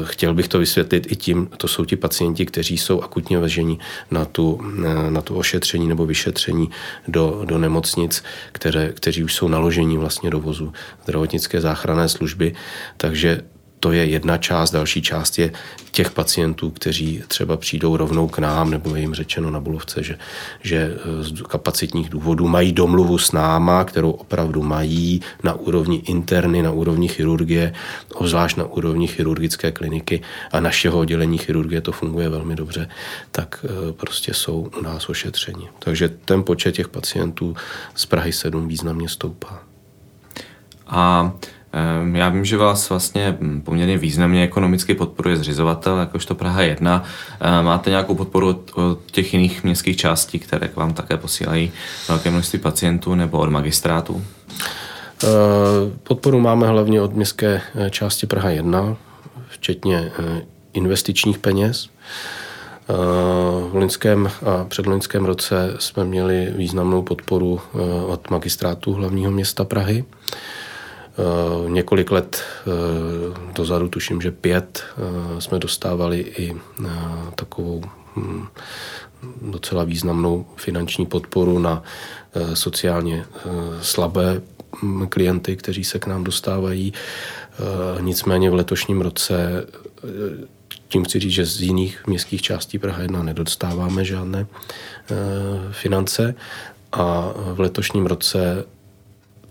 chtěl 0.04 0.34
bych 0.34 0.48
to 0.48 0.58
vysvětlit 0.58 1.12
i 1.12 1.16
tím, 1.16 1.48
to 1.56 1.68
jsou 1.68 1.84
ti 1.84 1.96
pacienti, 1.96 2.46
kteří 2.46 2.78
jsou 2.78 3.02
akutně 3.02 3.38
veženi 3.38 3.78
na 4.10 4.24
tu, 4.24 4.60
e, 4.86 5.10
na 5.10 5.20
tu 5.20 5.36
ošetření 5.36 5.88
nebo 5.88 6.06
vyšetření 6.06 6.70
do, 7.08 7.42
do 7.44 7.58
nemocnic, 7.58 8.24
které, 8.52 8.92
kteří 8.92 9.24
už 9.24 9.34
jsou 9.34 9.48
naložení 9.48 9.98
vlastně 9.98 10.30
do 10.30 10.40
vozu 10.40 10.72
zdravotnické 11.04 11.60
záchranné 11.60 12.08
služby. 12.08 12.54
Takže 12.96 13.40
to 13.84 13.92
je 13.92 14.04
jedna 14.04 14.38
část, 14.38 14.70
další 14.70 15.02
část 15.02 15.38
je 15.38 15.52
těch 15.90 16.10
pacientů, 16.10 16.70
kteří 16.70 17.22
třeba 17.28 17.56
přijdou 17.56 17.96
rovnou 17.96 18.28
k 18.28 18.38
nám, 18.38 18.70
nebo 18.70 18.96
je 18.96 19.00
jim 19.00 19.14
řečeno 19.14 19.50
na 19.50 19.60
Bulovce, 19.60 20.02
že, 20.02 20.18
že 20.62 20.96
z 21.20 21.42
kapacitních 21.42 22.08
důvodů 22.08 22.48
mají 22.48 22.72
domluvu 22.72 23.18
s 23.18 23.32
náma, 23.32 23.84
kterou 23.84 24.10
opravdu 24.10 24.62
mají 24.62 25.20
na 25.42 25.54
úrovni 25.54 25.96
interny, 25.96 26.62
na 26.62 26.70
úrovni 26.70 27.08
chirurgie, 27.08 27.74
obzvlášť 28.14 28.56
na 28.56 28.64
úrovni 28.64 29.06
chirurgické 29.06 29.72
kliniky 29.72 30.22
a 30.52 30.60
našeho 30.60 30.98
oddělení 30.98 31.38
chirurgie 31.38 31.80
to 31.80 31.92
funguje 31.92 32.28
velmi 32.28 32.56
dobře, 32.56 32.88
tak 33.30 33.64
eh, 33.64 33.92
prostě 33.92 34.34
jsou 34.34 34.70
u 34.78 34.82
nás 34.82 35.08
ošetřeni. 35.08 35.68
Takže 35.78 36.08
ten 36.08 36.42
počet 36.42 36.72
těch 36.72 36.88
pacientů 36.88 37.56
z 37.94 38.06
Prahy 38.06 38.32
7 38.32 38.68
významně 38.68 39.08
stoupá. 39.08 39.62
A 40.86 41.32
já 42.12 42.28
vím, 42.28 42.44
že 42.44 42.56
vás 42.56 42.90
vlastně 42.90 43.38
poměrně 43.64 43.98
významně 43.98 44.42
ekonomicky 44.42 44.94
podporuje 44.94 45.36
zřizovatel, 45.36 45.98
jakožto 45.98 46.34
Praha 46.34 46.62
1. 46.62 47.04
Ehm, 47.40 47.64
máte 47.64 47.90
nějakou 47.90 48.14
podporu 48.14 48.48
od, 48.48 48.70
od 48.74 48.98
těch 49.10 49.34
jiných 49.34 49.64
městských 49.64 49.96
částí, 49.96 50.38
které 50.38 50.68
k 50.68 50.76
vám 50.76 50.94
také 50.94 51.16
posílají 51.16 51.72
velké 52.08 52.30
množství 52.30 52.58
pacientů 52.58 53.14
nebo 53.14 53.38
od 53.38 53.50
magistrátu? 53.50 54.24
Ehm, 55.24 55.98
podporu 56.02 56.40
máme 56.40 56.66
hlavně 56.66 57.00
od 57.00 57.12
městské 57.12 57.60
eh, 57.74 57.90
části 57.90 58.26
Praha 58.26 58.50
1, 58.50 58.96
včetně 59.48 60.12
eh, 60.18 60.42
investičních 60.72 61.38
peněz. 61.38 61.88
V 63.70 63.70
loňském 63.72 64.30
a 64.46 64.64
předloňském 64.64 65.24
roce 65.24 65.76
jsme 65.78 66.04
měli 66.04 66.52
významnou 66.56 67.02
podporu 67.02 67.60
eh, 67.60 67.78
od 68.04 68.30
magistrátu 68.30 68.92
hlavního 68.92 69.30
města 69.30 69.64
Prahy. 69.64 70.04
Eh, 71.18 71.70
několik 71.70 72.10
let 72.10 72.42
eh, 72.42 72.70
dozadu, 73.54 73.88
tuším, 73.88 74.20
že 74.20 74.30
pět, 74.30 74.82
eh, 74.96 75.40
jsme 75.40 75.58
dostávali 75.58 76.20
i 76.20 76.56
takovou 77.34 77.82
hm, 78.16 78.46
docela 79.42 79.84
významnou 79.84 80.46
finanční 80.56 81.06
podporu 81.06 81.58
na 81.58 81.82
sociálně 82.54 83.24
slabé 83.82 84.40
hm, 84.82 85.06
klienty, 85.06 85.56
kteří 85.56 85.84
se 85.84 85.98
k 85.98 86.06
nám 86.06 86.24
dostávají. 86.24 86.92
Nicméně 88.00 88.50
v 88.50 88.54
letošním 88.54 89.00
roce, 89.00 89.66
tím 90.88 91.04
chci 91.04 91.20
říct, 91.20 91.32
že 91.32 91.46
z 91.46 91.60
jiných 91.60 92.06
městských 92.06 92.42
částí 92.42 92.78
Praha 92.78 93.02
1 93.02 93.22
nedostáváme 93.22 94.04
žádné 94.04 94.46
finance 95.70 96.34
a 96.92 97.32
v 97.36 97.60
letošním 97.60 98.06
roce 98.06 98.64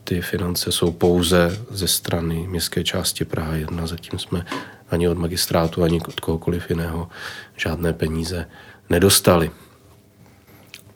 ty 0.04 0.22
finance 0.22 0.72
jsou 0.72 0.92
pouze 0.92 1.60
ze 1.70 1.88
strany 1.88 2.48
městské 2.48 2.84
části 2.84 3.26
Praha 3.26 3.56
1. 3.56 3.88
Zatím 3.88 4.20
jsme 4.20 4.46
ani 4.90 5.10
od 5.10 5.18
magistrátu, 5.18 5.84
ani 5.84 6.02
od 6.02 6.20
kohokoliv 6.20 6.70
jiného 6.70 7.10
žádné 7.58 7.94
peníze 7.94 8.46
nedostali. 8.90 9.52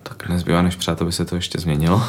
Tak 0.03 0.29
nezbývá 0.29 0.61
než 0.61 0.75
přát, 0.75 1.01
aby 1.01 1.11
se 1.11 1.25
to 1.25 1.35
ještě 1.35 1.59
změnilo. 1.59 2.03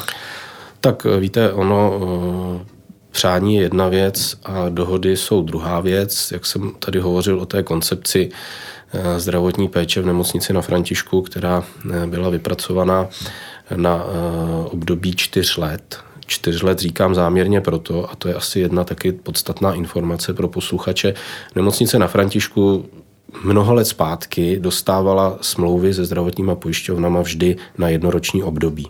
Tak 0.81 1.05
eh, 1.05 1.19
víte, 1.19 1.51
ono 1.51 1.99
eh, 2.01 2.65
přání 3.11 3.55
je 3.55 3.61
jedna 3.61 3.87
věc 3.87 4.37
a 4.43 4.69
dohody 4.69 5.17
jsou 5.17 5.41
druhá 5.41 5.79
věc. 5.79 6.31
Jak 6.31 6.45
jsem 6.45 6.71
tady 6.79 6.99
hovořil 6.99 7.39
o 7.39 7.45
té 7.45 7.63
koncepci 7.63 8.29
eh, 8.93 9.19
zdravotní 9.19 9.67
péče 9.67 10.01
v 10.01 10.05
nemocnici 10.05 10.53
na 10.53 10.61
Františku, 10.61 11.21
která 11.21 11.63
byla 12.05 12.29
vypracovaná 12.29 13.07
na 13.75 14.03
období 14.65 15.15
čtyř 15.15 15.57
let, 15.57 16.03
čtyř 16.29 16.61
let 16.61 16.79
říkám 16.79 17.15
záměrně 17.15 17.61
proto, 17.61 18.11
a 18.11 18.15
to 18.15 18.27
je 18.27 18.33
asi 18.33 18.59
jedna 18.59 18.83
taky 18.83 19.11
podstatná 19.11 19.73
informace 19.73 20.33
pro 20.33 20.47
posluchače. 20.47 21.13
Nemocnice 21.55 21.99
na 21.99 22.07
Františku 22.07 22.85
mnoho 23.43 23.73
let 23.73 23.85
zpátky 23.85 24.59
dostávala 24.59 25.37
smlouvy 25.41 25.93
se 25.93 26.05
zdravotníma 26.05 26.55
pojišťovnama 26.55 27.21
vždy 27.21 27.55
na 27.77 27.89
jednoroční 27.89 28.43
období. 28.43 28.87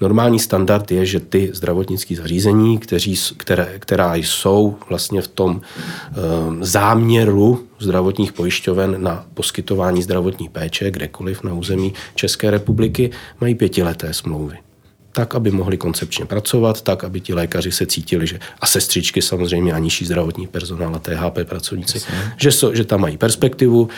Normální 0.00 0.38
standard 0.38 0.92
je, 0.92 1.06
že 1.06 1.20
ty 1.20 1.50
zdravotnické 1.52 2.16
zařízení, 2.16 2.78
kteří, 2.78 3.14
které, 3.36 3.78
která 3.78 4.14
jsou 4.14 4.76
vlastně 4.88 5.22
v 5.22 5.28
tom 5.28 5.60
e, 5.60 6.14
záměru 6.60 7.64
zdravotních 7.78 8.32
pojišťoven 8.32 9.02
na 9.02 9.26
poskytování 9.34 10.02
zdravotní 10.02 10.48
péče 10.48 10.90
kdekoliv 10.90 11.42
na 11.42 11.54
území 11.54 11.94
České 12.14 12.50
republiky, 12.50 13.10
mají 13.40 13.54
pětileté 13.54 14.14
smlouvy 14.14 14.71
tak, 15.12 15.34
aby 15.34 15.50
mohli 15.50 15.76
koncepčně 15.76 16.24
pracovat, 16.24 16.82
tak, 16.82 17.04
aby 17.04 17.20
ti 17.20 17.34
lékaři 17.34 17.72
se 17.72 17.86
cítili, 17.86 18.26
že 18.26 18.38
a 18.60 18.66
sestřičky 18.66 19.22
samozřejmě 19.22 19.72
a 19.72 19.78
nižší 19.78 20.04
zdravotní 20.04 20.46
personál 20.46 20.94
a 20.94 20.98
THP 20.98 21.38
pracovníci, 21.44 22.00
že, 22.36 22.52
so, 22.52 22.76
že 22.76 22.84
tam 22.84 23.00
mají 23.00 23.16
perspektivu 23.16 23.88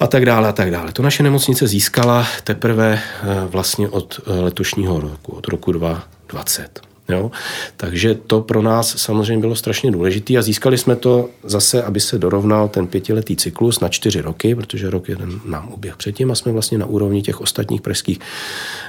a 0.00 0.06
tak 0.06 0.26
dále 0.26 0.48
a 0.48 0.52
tak 0.52 0.70
dále. 0.70 0.92
To 0.92 1.02
naše 1.02 1.22
nemocnice 1.22 1.66
získala 1.66 2.26
teprve 2.44 3.02
eh, 3.02 3.26
vlastně 3.46 3.88
od 3.88 4.20
eh, 4.26 4.40
letošního 4.40 5.00
roku, 5.00 5.32
od 5.32 5.48
roku 5.48 5.72
2020. 5.72 6.93
Jo? 7.08 7.30
Takže 7.76 8.14
to 8.14 8.40
pro 8.40 8.62
nás 8.62 8.96
samozřejmě 8.96 9.40
bylo 9.40 9.56
strašně 9.56 9.90
důležité 9.90 10.36
a 10.36 10.42
získali 10.42 10.78
jsme 10.78 10.96
to 10.96 11.28
zase, 11.42 11.82
aby 11.82 12.00
se 12.00 12.18
dorovnal 12.18 12.68
ten 12.68 12.86
pětiletý 12.86 13.36
cyklus 13.36 13.80
na 13.80 13.88
čtyři 13.88 14.20
roky, 14.20 14.54
protože 14.54 14.90
rok 14.90 15.08
jeden 15.08 15.40
nám 15.44 15.72
uběh 15.72 15.96
předtím 15.96 16.30
a 16.30 16.34
jsme 16.34 16.52
vlastně 16.52 16.78
na 16.78 16.86
úrovni 16.86 17.22
těch 17.22 17.40
ostatních 17.40 17.82
pražských 17.82 18.20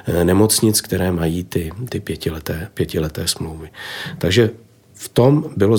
eh, 0.05 0.23
nemocnic, 0.23 0.81
které 0.81 1.11
mají 1.11 1.43
ty, 1.43 1.71
ty 1.89 1.99
pětileté, 1.99 2.67
pětileté 2.73 3.27
smlouvy. 3.27 3.69
Takže 4.17 4.49
v 4.93 5.09
tom, 5.09 5.45
bylo 5.57 5.77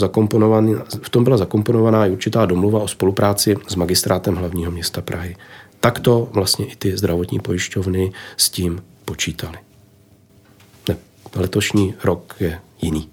v 1.03 1.11
tom 1.11 1.25
byla 1.25 1.37
zakomponovaná 1.37 2.07
i 2.07 2.11
určitá 2.11 2.47
domluva 2.47 2.81
o 2.81 2.89
spolupráci 2.89 3.57
s 3.69 3.75
magistrátem 3.75 4.35
hlavního 4.35 4.71
města 4.71 5.01
Prahy. 5.01 5.37
Takto 5.81 6.29
vlastně 6.33 6.67
i 6.67 6.77
ty 6.77 6.97
zdravotní 6.97 7.41
pojišťovny 7.41 8.13
s 8.37 8.51
tím 8.51 8.83
počítali 9.05 9.66
letošní 11.37 11.95
rok 12.05 12.35
je 12.41 12.61
jiný. 12.83 13.09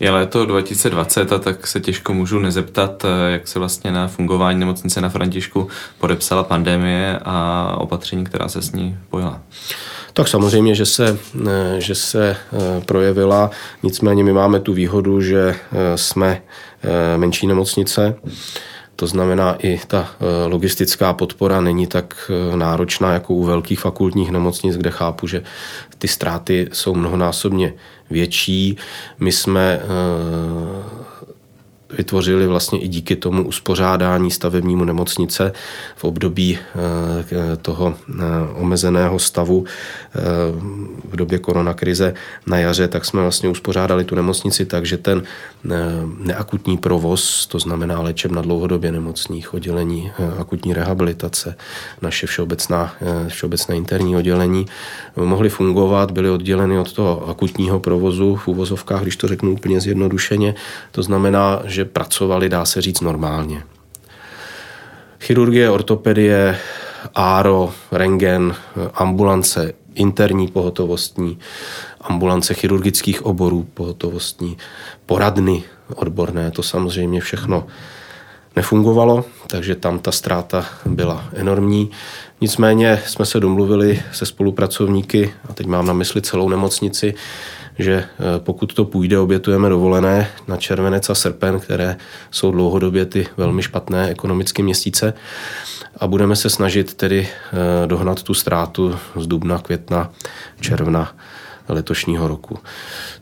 Je 0.00 0.10
léto 0.10 0.46
2020 0.46 1.32
a 1.32 1.38
tak 1.38 1.66
se 1.66 1.80
těžko 1.80 2.14
můžu 2.14 2.38
nezeptat, 2.38 3.04
eh, 3.04 3.32
jak 3.32 3.48
se 3.48 3.58
vlastně 3.58 3.92
na 3.92 4.08
fungování 4.08 4.60
nemocnice 4.60 5.00
na 5.00 5.08
Františku 5.08 5.68
podepsala 5.98 6.44
pandemie 6.44 7.18
a 7.24 7.74
opatření, 7.78 8.24
která 8.24 8.48
se 8.48 8.62
s 8.62 8.72
ní 8.72 8.98
pojila. 9.10 9.40
Tak 10.12 10.28
samozřejmě, 10.28 10.74
že 10.74 10.86
se, 10.86 11.18
eh, 11.48 11.80
že 11.80 11.94
se 11.94 12.36
eh, 12.36 12.80
projevila, 12.80 13.50
nicméně 13.82 14.24
my 14.24 14.32
máme 14.32 14.60
tu 14.60 14.72
výhodu, 14.72 15.20
že 15.20 15.56
jsme 15.94 16.42
menší 17.16 17.46
nemocnice, 17.46 18.14
to 19.00 19.06
znamená, 19.06 19.56
i 19.58 19.80
ta 19.86 20.10
e, 20.20 20.46
logistická 20.46 21.12
podpora 21.12 21.60
není 21.60 21.86
tak 21.86 22.30
e, 22.30 22.56
náročná 22.56 23.12
jako 23.12 23.34
u 23.34 23.44
velkých 23.44 23.80
fakultních 23.80 24.30
nemocnic, 24.30 24.76
kde 24.76 24.90
chápu, 24.90 25.26
že 25.26 25.42
ty 25.98 26.08
ztráty 26.08 26.68
jsou 26.72 26.94
mnohonásobně 26.94 27.72
větší. 28.10 28.76
My 29.18 29.32
jsme 29.32 29.80
e, 29.80 29.80
vytvořili 31.98 32.46
vlastně 32.46 32.80
i 32.80 32.88
díky 32.88 33.16
tomu 33.16 33.42
uspořádání 33.42 34.30
stavebnímu 34.30 34.84
nemocnice 34.84 35.52
v 35.96 36.04
období 36.04 36.58
eh, 36.58 37.56
toho 37.56 37.94
eh, 38.08 38.22
omezeného 38.54 39.18
stavu 39.18 39.64
eh, 39.64 40.20
v 41.10 41.16
době 41.16 41.38
koronakrize 41.38 42.14
na 42.46 42.58
jaře, 42.58 42.88
tak 42.88 43.04
jsme 43.04 43.22
vlastně 43.22 43.48
uspořádali 43.48 44.04
tu 44.04 44.14
nemocnici 44.14 44.66
tak, 44.66 44.86
že 44.86 44.96
ten 44.96 45.22
neakutní 46.18 46.76
provoz, 46.78 47.46
to 47.46 47.58
znamená 47.58 48.00
léčebna 48.00 48.42
dlouhodobě 48.42 48.92
nemocných, 48.92 49.54
oddělení 49.54 50.12
akutní 50.38 50.74
rehabilitace, 50.74 51.56
naše 52.02 52.26
všeobecná, 52.26 52.94
všeobecné 53.28 53.76
interní 53.76 54.16
oddělení, 54.16 54.66
mohly 55.16 55.48
fungovat, 55.48 56.10
byly 56.10 56.30
odděleny 56.30 56.78
od 56.78 56.92
toho 56.92 57.28
akutního 57.28 57.80
provozu 57.80 58.36
v 58.36 58.48
úvozovkách, 58.48 59.02
když 59.02 59.16
to 59.16 59.28
řeknu 59.28 59.52
úplně 59.52 59.80
zjednodušeně. 59.80 60.54
To 60.92 61.02
znamená, 61.02 61.62
že 61.64 61.79
že 61.80 61.84
pracovali, 61.84 62.48
dá 62.48 62.64
se 62.64 62.80
říct, 62.80 63.00
normálně. 63.00 63.62
Chirurgie, 65.20 65.70
ortopedie, 65.70 66.58
áro, 67.14 67.72
rengen, 67.92 68.54
ambulance 68.94 69.72
interní 69.94 70.48
pohotovostní, 70.48 71.38
ambulance 72.00 72.54
chirurgických 72.54 73.26
oborů 73.26 73.66
pohotovostní, 73.74 74.56
poradny 75.06 75.62
odborné, 75.94 76.50
to 76.50 76.62
samozřejmě 76.62 77.20
všechno 77.20 77.66
nefungovalo, 78.56 79.24
takže 79.46 79.74
tam 79.74 79.98
ta 79.98 80.12
ztráta 80.12 80.66
byla 80.86 81.24
enormní. 81.34 81.90
Nicméně 82.40 83.02
jsme 83.06 83.26
se 83.26 83.40
domluvili 83.40 84.02
se 84.12 84.26
spolupracovníky, 84.26 85.32
a 85.48 85.52
teď 85.52 85.66
mám 85.66 85.86
na 85.86 85.92
mysli 85.92 86.22
celou 86.22 86.48
nemocnici, 86.48 87.14
že 87.82 87.94
eh, 87.94 88.06
pokud 88.38 88.74
to 88.74 88.84
půjde, 88.84 89.18
obětujeme 89.18 89.68
dovolené 89.68 90.28
na 90.48 90.56
červenec 90.56 91.10
a 91.10 91.14
srpen, 91.14 91.60
které 91.60 91.96
jsou 92.30 92.50
dlouhodobě 92.52 93.04
ty 93.04 93.26
velmi 93.36 93.62
špatné 93.62 94.08
ekonomické 94.08 94.62
měsíce 94.62 95.14
a 95.96 96.06
budeme 96.06 96.36
se 96.36 96.50
snažit 96.50 96.94
tedy 96.94 97.28
eh, 97.28 97.86
dohnat 97.86 98.22
tu 98.22 98.34
ztrátu 98.34 98.96
z 99.16 99.26
dubna, 99.26 99.58
května, 99.58 100.12
června 100.60 101.14
letošního 101.68 102.28
roku. 102.28 102.58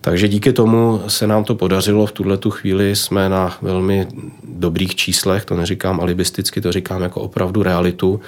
Takže 0.00 0.28
díky 0.28 0.52
tomu 0.52 1.02
se 1.08 1.26
nám 1.26 1.44
to 1.44 1.54
podařilo. 1.54 2.06
V 2.06 2.12
tuhle 2.12 2.36
tu 2.36 2.50
chvíli 2.50 2.96
jsme 2.96 3.28
na 3.28 3.56
velmi 3.62 4.08
dobrých 4.44 4.94
číslech, 4.94 5.44
to 5.44 5.56
neříkám 5.56 6.00
alibisticky, 6.00 6.60
to 6.60 6.72
říkám 6.72 7.02
jako 7.02 7.20
opravdu 7.20 7.62
realitu 7.62 8.20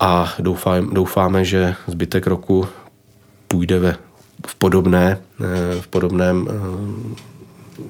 a 0.00 0.34
doufáme, 0.38 0.86
doufáme 0.92 1.44
že 1.44 1.74
zbytek 1.86 2.26
roku 2.26 2.66
půjde 3.48 3.78
ve, 3.78 3.96
v, 4.46 4.54
podobné, 4.54 5.18
eh, 5.40 5.80
v 5.80 5.88
podobném, 5.88 6.48
eh, 6.50 7.84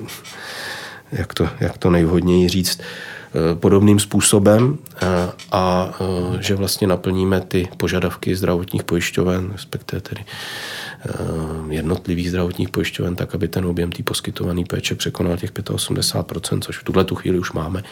jak 1.12 1.34
to, 1.34 1.48
jak 1.60 1.78
to 1.78 1.90
nejvhodněji 1.90 2.48
říct, 2.48 2.80
eh, 2.80 3.54
podobným 3.54 3.98
způsobem 3.98 4.78
a 5.52 5.90
že 6.40 6.54
vlastně 6.54 6.86
naplníme 6.86 7.40
ty 7.40 7.68
požadavky 7.76 8.36
zdravotních 8.36 8.84
pojišťoven, 8.84 9.50
respektive 9.52 10.00
tedy 10.00 10.24
jednotlivých 11.68 12.28
zdravotních 12.28 12.68
pojišťoven, 12.68 13.16
tak 13.16 13.34
aby 13.34 13.48
ten 13.48 13.66
objem 13.66 13.92
té 13.92 14.02
poskytované 14.02 14.62
péče 14.68 14.94
překonal 14.94 15.36
těch 15.36 15.52
85%, 15.52 16.60
což 16.60 16.78
v 16.78 16.84
tuhle 16.84 17.04
tu 17.04 17.14
chvíli 17.14 17.38
už 17.38 17.52
máme. 17.52 17.82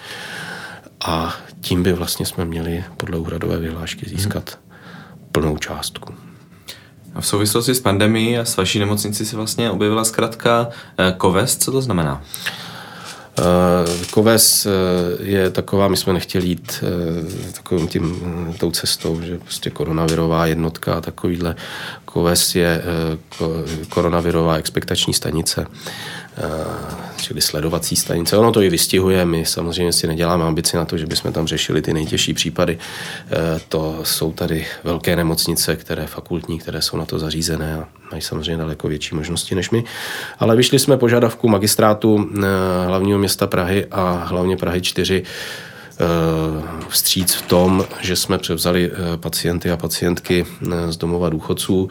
A 1.04 1.34
tím 1.60 1.82
by 1.82 1.92
vlastně 1.92 2.26
jsme 2.26 2.44
měli 2.44 2.84
podle 2.96 3.18
úhradové 3.18 3.58
vyhlášky 3.58 4.08
získat 4.08 4.58
plnou 5.32 5.58
částku. 5.58 6.14
A 7.14 7.20
v 7.20 7.26
souvislosti 7.26 7.74
s 7.74 7.80
pandemí 7.80 8.38
a 8.38 8.44
s 8.44 8.56
vaší 8.56 8.78
nemocnici 8.78 9.26
se 9.26 9.36
vlastně 9.36 9.70
objevila 9.70 10.04
zkrátka 10.04 10.68
COVES. 11.18 11.56
Co 11.56 11.72
to 11.72 11.82
znamená? 11.82 12.22
Koves 14.10 14.66
eh, 14.66 14.70
je 15.22 15.50
taková, 15.50 15.88
my 15.88 15.96
jsme 15.96 16.12
nechtěli 16.12 16.46
jít 16.46 16.84
eh, 16.84 17.52
takovým 17.52 17.88
tím, 17.88 18.16
eh, 18.54 18.58
tou 18.58 18.70
cestou, 18.70 19.20
že 19.20 19.38
prostě 19.38 19.70
koronavirová 19.70 20.46
jednotka 20.46 20.94
a 20.94 21.00
takovýhle. 21.00 21.54
Koves 22.04 22.54
je 22.54 22.82
koronavirová 23.88 24.56
expektační 24.56 25.14
stanice 25.14 25.66
čili 27.16 27.40
sledovací 27.40 27.96
stanice. 27.96 28.36
Ono 28.36 28.52
to 28.52 28.62
i 28.62 28.70
vystihuje, 28.70 29.24
my 29.24 29.46
samozřejmě 29.46 29.92
si 29.92 30.06
neděláme 30.06 30.44
ambici 30.44 30.76
na 30.76 30.84
to, 30.84 30.98
že 30.98 31.06
bychom 31.06 31.32
tam 31.32 31.46
řešili 31.46 31.82
ty 31.82 31.92
nejtěžší 31.92 32.34
případy. 32.34 32.78
To 33.68 34.00
jsou 34.02 34.32
tady 34.32 34.66
velké 34.84 35.16
nemocnice, 35.16 35.76
které 35.76 36.06
fakultní, 36.06 36.58
které 36.58 36.82
jsou 36.82 36.96
na 36.96 37.04
to 37.04 37.18
zařízené 37.18 37.74
a 37.74 37.88
mají 38.10 38.22
samozřejmě 38.22 38.56
daleko 38.56 38.88
větší 38.88 39.14
možnosti 39.14 39.54
než 39.54 39.70
my. 39.70 39.84
Ale 40.38 40.56
vyšli 40.56 40.78
jsme 40.78 40.96
požadavku 40.96 41.48
magistrátu 41.48 42.30
hlavního 42.86 43.18
města 43.18 43.46
Prahy 43.46 43.86
a 43.90 44.12
hlavně 44.12 44.56
Prahy 44.56 44.80
4 44.80 45.22
vstříc 46.88 47.34
v 47.34 47.42
tom, 47.42 47.84
že 48.00 48.16
jsme 48.16 48.38
převzali 48.38 48.90
pacienty 49.16 49.70
a 49.70 49.76
pacientky 49.76 50.46
z 50.90 50.96
domova 50.96 51.28
důchodců, 51.28 51.88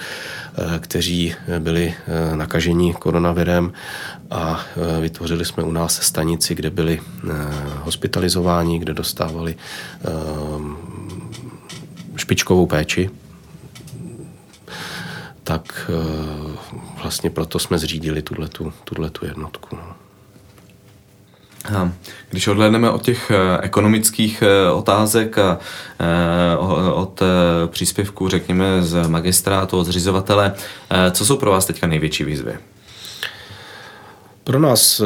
kteří 0.79 1.35
byli 1.59 1.93
nakaženi 2.35 2.93
koronavirem 2.93 3.73
a 4.31 4.61
vytvořili 5.01 5.45
jsme 5.45 5.63
u 5.63 5.71
nás 5.71 6.01
stanici, 6.01 6.55
kde 6.55 6.69
byli 6.69 7.01
hospitalizováni, 7.83 8.79
kde 8.79 8.93
dostávali 8.93 9.55
špičkovou 12.15 12.65
péči. 12.65 13.09
Tak 15.43 15.91
vlastně 17.01 17.29
proto 17.29 17.59
jsme 17.59 17.77
zřídili 17.77 18.21
tuto 18.21 19.25
jednotku. 19.25 19.75
No. 19.75 19.95
Když 22.29 22.47
odhlédneme 22.47 22.89
od 22.89 23.01
těch 23.01 23.31
ekonomických 23.61 24.43
otázek 24.73 25.37
a 25.37 25.59
od 26.93 27.21
příspěvků, 27.67 28.29
řekněme, 28.29 28.83
z 28.83 29.07
magistrátu, 29.07 29.77
od 29.77 29.83
zřizovatele, 29.83 30.53
co 31.11 31.25
jsou 31.25 31.37
pro 31.37 31.51
vás 31.51 31.65
teďka 31.65 31.87
největší 31.87 32.23
výzvy? 32.23 32.53
Pro 34.43 34.59
nás, 34.59 35.01
eh, 35.01 35.05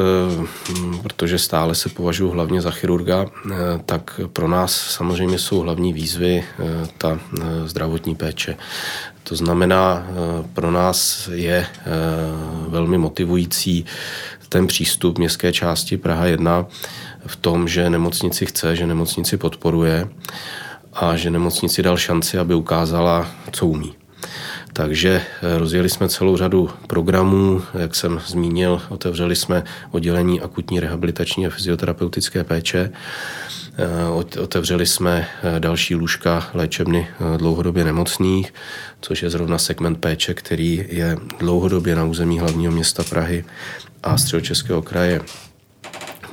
protože 1.03 1.39
stále 1.39 1.75
se 1.75 1.89
považuji 1.89 2.31
hlavně 2.31 2.61
za 2.61 2.71
chirurga, 2.71 3.25
eh, 3.25 3.55
tak 3.85 4.19
pro 4.33 4.47
nás 4.47 4.73
samozřejmě 4.73 5.39
jsou 5.39 5.59
hlavní 5.59 5.93
výzvy 5.93 6.43
eh, 6.43 6.87
ta 6.97 7.19
zdravotní 7.65 8.15
péče. 8.15 8.57
To 9.23 9.35
znamená, 9.35 10.07
pro 10.53 10.71
nás 10.71 11.29
je 11.33 11.67
velmi 12.67 12.97
motivující 12.97 13.85
ten 14.55 14.67
přístup 14.67 15.17
městské 15.17 15.53
části 15.53 15.97
Praha 15.97 16.25
1 16.25 16.65
v 17.27 17.35
tom, 17.35 17.67
že 17.67 17.89
nemocnici 17.89 18.45
chce, 18.45 18.75
že 18.75 18.87
nemocnici 18.87 19.37
podporuje 19.37 20.07
a 20.93 21.15
že 21.15 21.29
nemocnici 21.31 21.83
dal 21.83 21.97
šanci, 21.97 22.37
aby 22.37 22.53
ukázala, 22.53 23.27
co 23.51 23.67
umí. 23.67 23.95
Takže 24.73 25.21
eh, 25.21 25.57
rozjeli 25.57 25.89
jsme 25.89 26.09
celou 26.09 26.37
řadu 26.37 26.69
programů, 26.87 27.61
jak 27.73 27.95
jsem 27.95 28.21
zmínil, 28.27 28.81
otevřeli 28.89 29.35
jsme 29.35 29.63
oddělení 29.91 30.41
akutní 30.41 30.79
rehabilitační 30.79 31.47
a 31.47 31.49
fyzioterapeutické 31.49 32.43
péče, 32.43 32.91
eh, 33.77 34.39
otevřeli 34.39 34.85
jsme 34.85 35.27
eh, 35.43 35.59
další 35.59 35.95
lůžka 35.95 36.49
léčebny 36.53 37.07
dlouhodobě 37.37 37.83
nemocných, 37.83 38.53
což 39.01 39.23
je 39.23 39.29
zrovna 39.29 39.57
segment 39.57 39.99
péče, 39.99 40.33
který 40.33 40.85
je 40.89 41.17
dlouhodobě 41.39 41.95
na 41.95 42.03
území 42.03 42.39
hlavního 42.39 42.71
města 42.71 43.03
Prahy 43.03 43.45
a 44.05 44.17
středočeského 44.17 44.81
kraje 44.81 45.21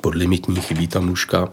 podlimitní, 0.01 0.61
chybí 0.61 0.89
tam 0.89 1.09
lůžka. 1.09 1.49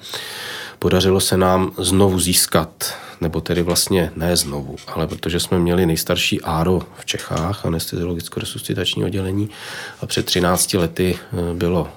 Podařilo 0.79 1.19
se 1.19 1.37
nám 1.37 1.71
znovu 1.77 2.19
získat 2.19 2.95
nebo 3.21 3.41
tedy 3.41 3.61
vlastně 3.61 4.11
ne 4.15 4.37
znovu, 4.37 4.75
ale 4.87 5.07
protože 5.07 5.39
jsme 5.39 5.59
měli 5.59 5.85
nejstarší 5.85 6.41
áro 6.41 6.81
v 6.99 7.05
Čechách, 7.05 7.65
anesteziologicko-resuscitační 7.65 9.05
oddělení 9.05 9.49
a 10.01 10.05
před 10.05 10.25
13 10.25 10.73
lety 10.73 11.19
eh, 11.19 11.53
bylo 11.53 11.89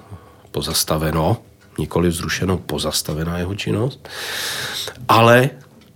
pozastaveno, 0.51 1.37
nikoli 1.79 2.11
zrušeno, 2.11 2.57
pozastavená 2.57 3.37
jeho 3.37 3.55
činnost, 3.55 4.09
ale 5.07 5.49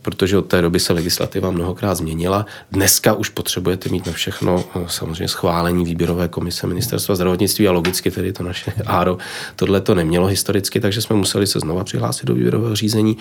protože 0.07 0.37
od 0.37 0.45
té 0.45 0.61
doby 0.61 0.79
se 0.79 0.93
legislativa 0.93 1.51
mnohokrát 1.51 1.95
změnila. 1.95 2.45
Dneska 2.71 3.13
už 3.13 3.29
potřebujete 3.29 3.89
mít 3.89 4.05
na 4.05 4.11
všechno 4.11 4.63
eh, 4.75 4.85
samozřejmě 4.87 5.27
schválení 5.27 5.85
výběrové 5.85 6.27
komise 6.27 6.67
ministerstva 6.67 7.15
zdravotnictví 7.15 7.67
a 7.67 7.71
logicky 7.71 8.11
tedy 8.11 8.33
to 8.33 8.43
naše 8.43 8.73
ARO 8.85 9.17
tohle 9.55 9.81
to 9.81 9.95
nemělo 9.95 10.27
historicky, 10.27 10.79
takže 10.79 11.01
jsme 11.01 11.15
museli 11.15 11.47
se 11.47 11.59
znova 11.59 11.83
přihlásit 11.83 12.25
do 12.25 12.33
výběrového 12.33 12.75
řízení 12.75 13.17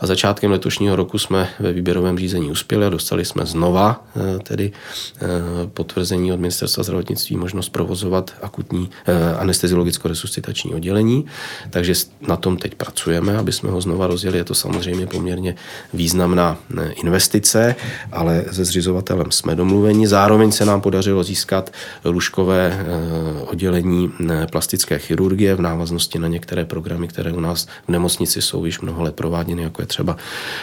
a 0.00 0.06
začátkem 0.06 0.50
letošního 0.50 0.96
roku 0.96 1.18
jsme 1.18 1.48
ve 1.60 1.72
výběrovém 1.72 2.18
řízení 2.18 2.50
uspěli 2.50 2.86
a 2.86 2.90
dostali 2.90 3.24
jsme 3.24 3.46
znova 3.46 4.04
eh, 4.16 4.38
tedy 4.38 4.72
eh, 4.72 5.26
potvrzení 5.74 6.32
od 6.32 6.40
ministerstva 6.40 6.82
zdravotnictví 6.84 7.36
možnost 7.36 7.68
provozovat 7.68 8.34
akutní 8.42 8.90
anesteziologicko-resuscitační 9.38 10.74
oddělení, 10.74 11.26
takže 11.70 11.94
na 12.28 12.36
tom 12.36 12.56
teď 12.56 12.74
pracujeme, 12.74 13.36
aby 13.38 13.52
jsme 13.52 13.70
ho 13.70 13.80
znova 13.80 14.06
rozjeli. 14.06 14.38
Je 14.38 14.44
to 14.44 14.54
samozřejmě 14.54 15.06
poměrně 15.06 15.54
významné 15.94 16.27
významná 16.28 16.58
investice, 17.02 17.74
ale 18.12 18.44
se 18.52 18.64
zřizovatelem 18.64 19.30
jsme 19.30 19.56
domluveni. 19.56 20.06
Zároveň 20.06 20.52
se 20.52 20.64
nám 20.64 20.80
podařilo 20.80 21.24
získat 21.24 21.72
lůžkové 22.04 22.72
eh, 22.72 23.42
oddělení 23.42 24.12
eh, 24.30 24.46
plastické 24.46 24.98
chirurgie 24.98 25.54
v 25.54 25.60
návaznosti 25.60 26.18
na 26.18 26.28
některé 26.28 26.64
programy, 26.64 27.08
které 27.08 27.32
u 27.32 27.40
nás 27.40 27.66
v 27.86 27.88
nemocnici 27.88 28.42
jsou 28.42 28.64
již 28.64 28.80
mnoho 28.80 29.02
let 29.02 29.14
prováděny, 29.14 29.62
jako 29.62 29.82
je 29.82 29.86
třeba 29.86 30.16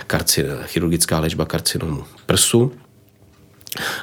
karci, 0.08 0.46
chirurgická 0.66 1.20
léčba 1.20 1.46
karcinomu 1.46 2.04
prsu, 2.26 2.72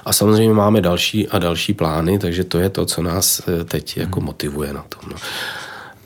a 0.05 0.13
samozřejmě 0.13 0.55
máme 0.55 0.81
další 0.81 1.29
a 1.29 1.39
další 1.39 1.75
plány, 1.75 2.19
takže 2.19 2.45
to 2.45 2.59
je 2.59 2.69
to, 2.69 2.87
co 2.87 3.03
nás 3.03 3.43
eh, 3.49 3.65
teď 3.65 3.97
jako 3.97 4.21
motivuje 4.21 4.73
na 4.73 4.85
tom. 4.89 5.11
No. 5.11 5.17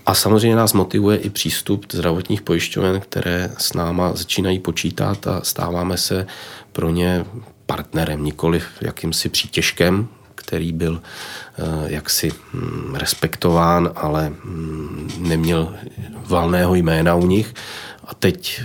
A 0.06 0.14
samozřejmě 0.14 0.56
nás 0.56 0.72
motivuje 0.72 1.16
i 1.16 1.30
přístup 1.30 1.86
zdravotních 1.92 2.42
pojišťoven, 2.42 3.00
které 3.00 3.50
s 3.58 3.72
náma 3.72 4.12
začínají 4.14 4.58
počítat 4.58 5.26
a 5.26 5.40
stáváme 5.42 5.96
se 5.96 6.26
pro 6.72 6.90
ně 6.90 7.24
partnerem, 7.66 8.24
nikoli 8.24 8.62
jakýmsi 8.80 9.28
přítěžkem, 9.28 10.08
který 10.34 10.72
byl 10.72 11.00
eh, 11.58 11.62
jaksi 11.86 12.30
hm, 12.52 12.94
respektován, 12.94 13.92
ale 13.96 14.28
hm, 14.28 15.10
neměl 15.18 15.74
valného 16.26 16.74
jména 16.74 17.14
u 17.14 17.26
nich 17.26 17.54
A 18.06 18.14
teď 18.14 18.62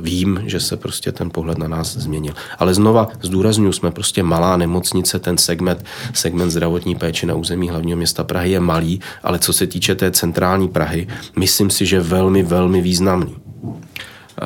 vím, 0.00 0.42
že 0.46 0.60
se 0.60 0.76
prostě 0.76 1.12
ten 1.12 1.30
pohled 1.30 1.58
na 1.58 1.68
nás 1.68 1.96
změnil. 1.96 2.34
Ale 2.58 2.74
znova 2.74 3.08
zdůraznuju, 3.22 3.72
jsme 3.72 3.90
prostě 3.90 4.22
malá 4.22 4.56
nemocnice, 4.56 5.18
ten 5.18 5.38
segment, 5.38 5.84
segment 6.14 6.50
zdravotní 6.50 6.94
péče 6.94 7.26
na 7.26 7.34
území 7.34 7.68
hlavního 7.68 7.96
města 7.96 8.24
Prahy 8.24 8.50
je 8.50 8.60
malý, 8.60 9.00
ale 9.22 9.38
co 9.38 9.52
se 9.52 9.66
týče 9.66 9.94
té 9.94 10.10
centrální 10.10 10.68
Prahy, 10.68 11.06
myslím 11.36 11.70
si, 11.70 11.86
že 11.86 12.00
velmi, 12.00 12.42
velmi 12.42 12.80
významný. 12.80 13.47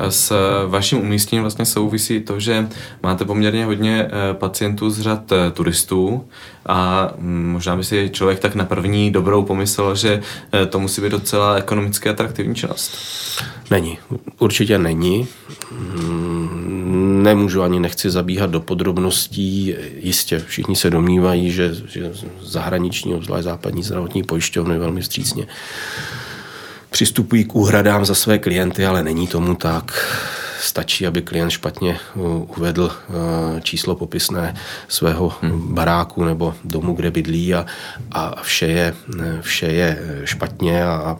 S 0.09 0.33
vaším 0.67 0.99
umístěním 0.99 1.43
vlastně 1.43 1.65
souvisí 1.65 2.19
to, 2.19 2.39
že 2.39 2.67
máte 3.03 3.25
poměrně 3.25 3.65
hodně 3.65 4.07
eh, 4.07 4.33
pacientů 4.33 4.89
z 4.89 5.01
řad 5.01 5.31
eh, 5.31 5.51
turistů 5.51 6.25
a 6.65 7.09
mm, 7.17 7.51
možná 7.51 7.75
by 7.75 7.83
si 7.83 8.09
člověk 8.13 8.39
tak 8.39 8.55
na 8.55 8.65
první 8.65 9.11
dobrou 9.11 9.43
pomyslel, 9.43 9.95
že 9.95 10.21
eh, 10.53 10.65
to 10.65 10.79
musí 10.79 11.01
být 11.01 11.11
docela 11.11 11.55
ekonomicky 11.55 12.09
atraktivní 12.09 12.55
činnost. 12.55 12.97
Není. 13.71 13.97
Určitě 14.39 14.77
není. 14.77 15.27
Mm, 15.71 17.19
nemůžu 17.23 17.63
ani 17.63 17.79
nechci 17.79 18.09
zabíhat 18.09 18.49
do 18.49 18.59
podrobností. 18.59 19.75
Jistě 19.99 20.39
všichni 20.39 20.75
se 20.75 20.89
domnívají, 20.89 21.51
že, 21.51 21.75
že 21.87 22.11
zahraniční, 22.41 23.13
obzvlášť 23.13 23.43
západní 23.43 23.83
zdravotní 23.83 24.23
pojišťovny 24.23 24.77
velmi 24.77 25.01
vstřícně 25.01 25.47
přistupují 26.93 27.45
k 27.45 27.55
úhradám 27.55 28.05
za 28.05 28.15
své 28.15 28.39
klienty, 28.39 28.85
ale 28.85 29.03
není 29.03 29.27
tomu 29.27 29.55
tak. 29.55 29.91
Stačí, 30.61 31.07
aby 31.07 31.21
klient 31.21 31.49
špatně 31.49 31.99
uvedl 32.57 32.83
uh, 32.83 33.59
číslo 33.59 33.95
popisné 33.95 34.55
svého 34.87 35.33
baráku 35.53 36.23
nebo 36.23 36.55
domu, 36.63 36.93
kde 36.93 37.11
bydlí 37.11 37.53
a, 37.53 37.65
a 38.11 38.41
vše, 38.41 38.65
je, 38.65 38.93
vše 39.41 39.65
je 39.65 39.99
špatně 40.25 40.85
a, 40.85 41.17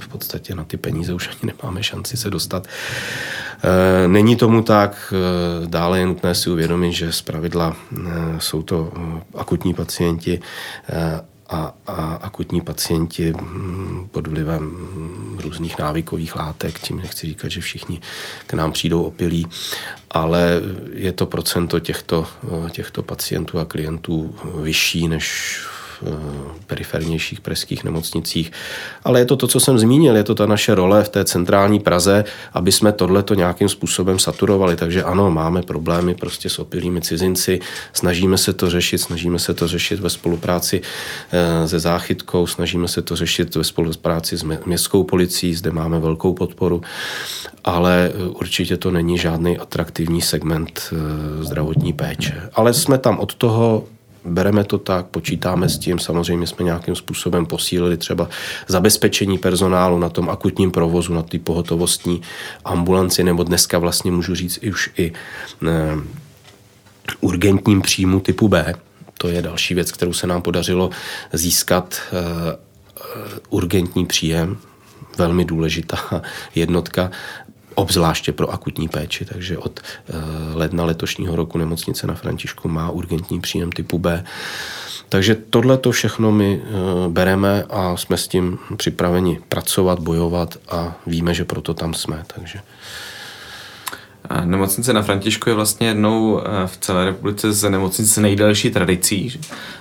v 0.00 0.08
podstatě 0.08 0.54
na 0.54 0.64
ty 0.64 0.76
peníze 0.76 1.12
už 1.12 1.28
ani 1.28 1.52
nemáme 1.52 1.82
šanci 1.82 2.16
se 2.16 2.30
dostat. 2.30 2.66
Uh, 2.66 4.12
není 4.12 4.36
tomu 4.36 4.62
tak. 4.62 5.12
Uh, 5.12 5.66
dále 5.66 5.98
je 5.98 6.06
nutné 6.06 6.34
si 6.34 6.50
uvědomit, 6.50 6.92
že 6.92 7.12
zpravidla 7.12 7.76
jsou 8.38 8.62
to 8.62 8.92
akutní 9.34 9.74
pacienti 9.74 10.40
a, 11.48 11.74
a 11.86 12.14
akutní 12.22 12.60
pacienti 12.60 13.32
mm, 13.32 14.08
pod 14.10 14.26
vlivem 14.26 14.76
různých 15.40 15.78
návykových 15.78 16.36
látek, 16.36 16.78
tím 16.78 16.96
nechci 16.96 17.26
říkat, 17.26 17.50
že 17.50 17.60
všichni 17.60 18.00
k 18.46 18.54
nám 18.54 18.72
přijdou 18.72 19.02
opilí, 19.02 19.46
ale 20.10 20.60
je 20.92 21.12
to 21.12 21.26
procento 21.26 21.80
těchto, 21.80 22.26
těchto 22.70 23.02
pacientů 23.02 23.58
a 23.58 23.64
klientů 23.64 24.36
vyšší 24.62 25.08
než 25.08 25.58
Eh, 26.06 26.10
perifernějších 26.66 27.40
pražských 27.40 27.84
nemocnicích. 27.84 28.52
Ale 29.04 29.20
je 29.20 29.24
to 29.24 29.36
to, 29.36 29.46
co 29.46 29.60
jsem 29.60 29.78
zmínil, 29.78 30.16
je 30.16 30.24
to 30.24 30.34
ta 30.34 30.46
naše 30.46 30.74
role 30.74 31.04
v 31.04 31.08
té 31.08 31.24
centrální 31.24 31.80
Praze, 31.80 32.24
aby 32.52 32.72
jsme 32.72 32.92
tohle 32.92 33.22
to 33.22 33.34
nějakým 33.34 33.68
způsobem 33.68 34.18
saturovali. 34.18 34.76
Takže 34.76 35.02
ano, 35.02 35.30
máme 35.30 35.62
problémy 35.62 36.14
prostě 36.14 36.50
s 36.50 36.58
opilými 36.58 37.00
cizinci, 37.00 37.60
snažíme 37.92 38.38
se 38.38 38.52
to 38.52 38.70
řešit, 38.70 38.98
snažíme 38.98 39.38
se 39.38 39.54
to 39.54 39.68
řešit 39.68 40.00
ve 40.00 40.10
spolupráci 40.10 40.80
eh, 41.32 41.68
se 41.68 41.78
záchytkou, 41.78 42.46
snažíme 42.46 42.88
se 42.88 43.02
to 43.02 43.16
řešit 43.16 43.54
ve 43.54 43.64
spolupráci 43.64 44.36
s 44.36 44.42
městskou 44.42 45.04
policií, 45.04 45.54
zde 45.54 45.70
máme 45.70 46.00
velkou 46.00 46.34
podporu, 46.34 46.82
ale 47.64 48.12
eh, 48.14 48.28
určitě 48.28 48.76
to 48.76 48.90
není 48.90 49.18
žádný 49.18 49.58
atraktivní 49.58 50.22
segment 50.22 50.94
zdravotní 51.40 51.92
péče. 51.92 52.50
Ale 52.54 52.74
jsme 52.74 52.98
tam 52.98 53.18
od 53.18 53.34
toho, 53.34 53.84
bereme 54.28 54.64
to 54.64 54.78
tak, 54.78 55.06
počítáme 55.06 55.68
s 55.68 55.78
tím, 55.78 55.98
samozřejmě 55.98 56.46
jsme 56.46 56.64
nějakým 56.64 56.96
způsobem 56.96 57.46
posílili 57.46 57.96
třeba 57.96 58.28
zabezpečení 58.68 59.38
personálu 59.38 59.98
na 59.98 60.08
tom 60.08 60.30
akutním 60.30 60.70
provozu, 60.70 61.14
na 61.14 61.22
té 61.22 61.38
pohotovostní 61.38 62.22
ambulanci, 62.64 63.24
nebo 63.24 63.42
dneska 63.42 63.78
vlastně 63.78 64.10
můžu 64.10 64.34
říct 64.34 64.58
i 64.62 64.70
už 64.70 64.90
i 64.96 65.12
ne, 65.60 65.96
urgentním 67.20 67.82
příjmu 67.82 68.20
typu 68.20 68.48
B. 68.48 68.74
To 69.18 69.28
je 69.28 69.42
další 69.42 69.74
věc, 69.74 69.92
kterou 69.92 70.12
se 70.12 70.26
nám 70.26 70.42
podařilo 70.42 70.90
získat 71.32 72.00
uh, 72.12 72.18
urgentní 73.48 74.06
příjem, 74.06 74.56
velmi 75.18 75.44
důležitá 75.44 76.22
jednotka 76.54 77.10
obzvláště 77.78 78.32
pro 78.32 78.50
akutní 78.50 78.88
péči. 78.88 79.24
Takže 79.24 79.58
od 79.58 79.80
eh, 79.80 80.14
ledna 80.54 80.84
letošního 80.84 81.36
roku 81.36 81.58
nemocnice 81.58 82.06
na 82.06 82.14
Františku 82.14 82.68
má 82.68 82.90
urgentní 82.90 83.40
příjem 83.40 83.72
typu 83.72 83.98
B. 83.98 84.24
Takže 85.08 85.36
tohle 85.50 85.78
to 85.78 85.90
všechno 85.90 86.32
my 86.32 86.62
eh, 86.62 86.68
bereme 87.08 87.64
a 87.70 87.96
jsme 87.96 88.16
s 88.16 88.28
tím 88.28 88.58
připraveni 88.76 89.40
pracovat, 89.48 89.98
bojovat 89.98 90.56
a 90.68 90.96
víme, 91.06 91.34
že 91.34 91.44
proto 91.44 91.74
tam 91.74 91.94
jsme. 91.94 92.24
Takže 92.26 92.60
Nemocnice 94.44 94.92
na 94.92 95.02
Františku 95.02 95.48
je 95.48 95.54
vlastně 95.54 95.88
jednou 95.88 96.40
eh, 96.40 96.66
v 96.66 96.76
celé 96.76 97.04
republice 97.04 97.52
z 97.52 97.70
nemocnice 97.70 98.20
nejdelší 98.20 98.70
tradicí 98.70 99.40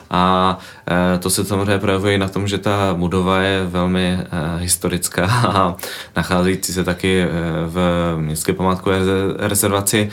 a 0.10 0.58
eh, 0.88 1.18
to 1.18 1.30
se 1.30 1.46
samozřejmě 1.46 1.80
projevuje 1.80 2.18
na 2.18 2.28
tom, 2.28 2.48
že 2.48 2.58
ta 2.58 2.94
budova 2.94 3.42
je 3.42 3.66
velmi 3.66 4.18
eh, 4.20 4.28
historická 4.60 5.26
a 5.32 5.76
nacházející 6.16 6.74
se 6.74 6.84
taky 6.84 7.26
v 7.68 7.78
městské 8.18 8.54
památkové 8.54 9.00
rezervaci. 9.38 10.10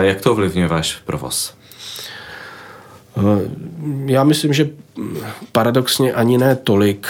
Jak 0.00 0.20
to 0.20 0.32
ovlivňuje 0.32 0.68
váš 0.68 0.96
provoz? 1.04 1.54
Já 4.06 4.24
myslím, 4.24 4.52
že 4.52 4.70
paradoxně 5.52 6.12
ani 6.12 6.38
ne 6.38 6.56
tolik, 6.56 7.06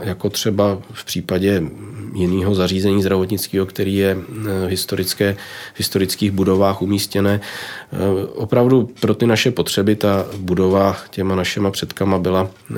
jako 0.00 0.30
třeba 0.30 0.78
v 0.92 1.04
případě 1.04 1.62
jiného 2.14 2.54
zařízení 2.54 3.02
zdravotnického, 3.02 3.66
který 3.66 3.96
je 3.96 4.14
v, 4.14 4.66
historické, 4.68 5.36
v 5.74 5.78
historických 5.78 6.30
budovách 6.30 6.82
umístěné. 6.82 7.40
Eh, 7.40 8.26
opravdu 8.34 8.90
pro 9.00 9.14
ty 9.14 9.26
naše 9.26 9.50
potřeby 9.50 9.96
ta 9.96 10.26
budova 10.38 10.96
těma 11.10 11.34
našima 11.34 11.70
předkama 11.70 12.18
byla, 12.18 12.50
eh, 12.70 12.74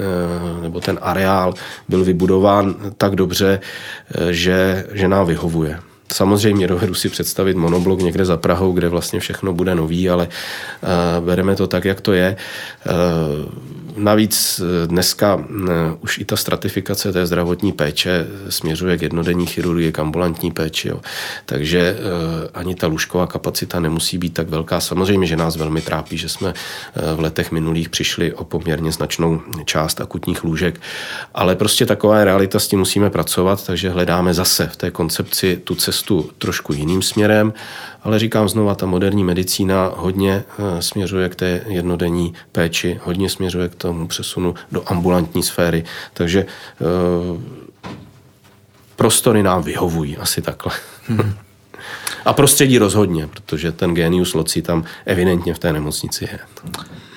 nebo 0.62 0.80
ten 0.80 0.98
areál 1.02 1.54
byl 1.88 2.04
vybudován 2.04 2.74
tak 2.96 3.16
dobře, 3.16 3.60
že, 4.30 4.86
že 4.92 5.08
nám 5.08 5.26
vyhovuje. 5.26 5.78
Samozřejmě 6.12 6.66
dovedu 6.66 6.94
si 6.94 7.08
představit 7.08 7.56
monoblok 7.56 8.00
někde 8.00 8.24
za 8.24 8.36
Prahou, 8.36 8.72
kde 8.72 8.88
vlastně 8.88 9.20
všechno 9.20 9.52
bude 9.52 9.74
nový, 9.74 10.10
ale 10.10 10.28
uh, 10.28 11.26
bereme 11.26 11.56
to 11.56 11.66
tak, 11.66 11.84
jak 11.84 12.00
to 12.00 12.12
je. 12.12 12.36
Uh, 12.86 13.89
Navíc 13.96 14.60
eh, 14.60 14.86
dneska 14.86 15.38
eh, 15.40 15.72
už 16.00 16.18
i 16.18 16.24
ta 16.24 16.36
stratifikace 16.36 17.12
té 17.12 17.26
zdravotní 17.26 17.72
péče 17.72 18.26
směřuje 18.48 18.98
k 18.98 19.02
jednodenní 19.02 19.46
chirurgii, 19.46 19.92
k 19.92 19.98
ambulantní 19.98 20.50
péči. 20.50 20.88
Jo. 20.88 21.00
Takže 21.46 21.96
eh, 21.98 22.50
ani 22.54 22.74
ta 22.74 22.86
lůžková 22.86 23.26
kapacita 23.26 23.80
nemusí 23.80 24.18
být 24.18 24.34
tak 24.34 24.48
velká. 24.48 24.80
Samozřejmě, 24.80 25.26
že 25.26 25.36
nás 25.36 25.56
velmi 25.56 25.80
trápí, 25.80 26.18
že 26.18 26.28
jsme 26.28 26.54
v 27.14 27.20
letech 27.20 27.52
minulých 27.52 27.88
přišli 27.88 28.32
o 28.32 28.44
poměrně 28.44 28.92
značnou 28.92 29.40
část 29.64 30.00
akutních 30.00 30.44
lůžek, 30.44 30.80
ale 31.34 31.56
prostě 31.56 31.86
taková 31.86 32.18
je 32.18 32.24
realita, 32.24 32.58
s 32.58 32.68
tím 32.68 32.78
musíme 32.78 33.10
pracovat, 33.10 33.66
takže 33.66 33.90
hledáme 33.90 34.34
zase 34.34 34.66
v 34.66 34.76
té 34.76 34.90
koncepci 34.90 35.60
tu 35.64 35.74
cestu 35.74 36.30
trošku 36.38 36.72
jiným 36.72 37.02
směrem 37.02 37.52
ale 38.02 38.18
říkám 38.18 38.48
znova, 38.48 38.74
ta 38.74 38.86
moderní 38.86 39.24
medicína 39.24 39.92
hodně 39.96 40.44
eh, 40.58 40.82
směřuje 40.82 41.28
k 41.28 41.34
té 41.34 41.64
jednodenní 41.66 42.34
péči, 42.52 43.00
hodně 43.02 43.30
směřuje 43.30 43.68
k 43.68 43.74
tomu 43.74 44.06
přesunu 44.08 44.54
do 44.72 44.82
ambulantní 44.86 45.42
sféry, 45.42 45.84
takže 46.14 46.40
eh, 46.40 47.84
prostory 48.96 49.42
nám 49.42 49.62
vyhovují, 49.62 50.16
asi 50.16 50.42
takhle. 50.42 50.72
Hmm. 51.08 51.34
A 52.24 52.32
prostředí 52.32 52.78
rozhodně, 52.78 53.26
protože 53.26 53.72
ten 53.72 53.94
genius 53.94 54.34
loci 54.34 54.62
tam 54.62 54.84
evidentně 55.06 55.54
v 55.54 55.58
té 55.58 55.72
nemocnici 55.72 56.24
je. 56.24 56.38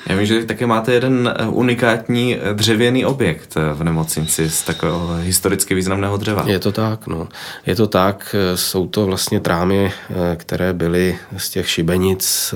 Já 0.08 0.16
vím, 0.16 0.26
že 0.26 0.46
také 0.46 0.66
máte 0.66 0.94
jeden 0.94 1.34
eh, 1.40 1.48
unikátní 1.48 2.36
eh, 2.36 2.54
dřevěný 2.54 3.06
objekt 3.06 3.54
eh, 3.58 3.74
v 3.74 3.84
nemocnici 3.84 4.50
z 4.50 4.62
takového 4.62 5.16
historicky 5.16 5.76
významného 5.76 6.18
dřeva. 6.18 6.44
Je 6.48 6.60
to 6.60 6.72
tak, 6.72 7.08
no. 7.08 7.28
Je 7.66 7.76
to 7.76 7.88
tak, 7.88 8.36
jsou 8.56 8.88
to 8.88 9.06
vlastně 9.06 9.40
trámy, 9.40 9.92
které 10.36 10.74
byly 10.74 11.18
z 11.38 11.50
těch 11.50 11.70
šibenic 11.70 12.54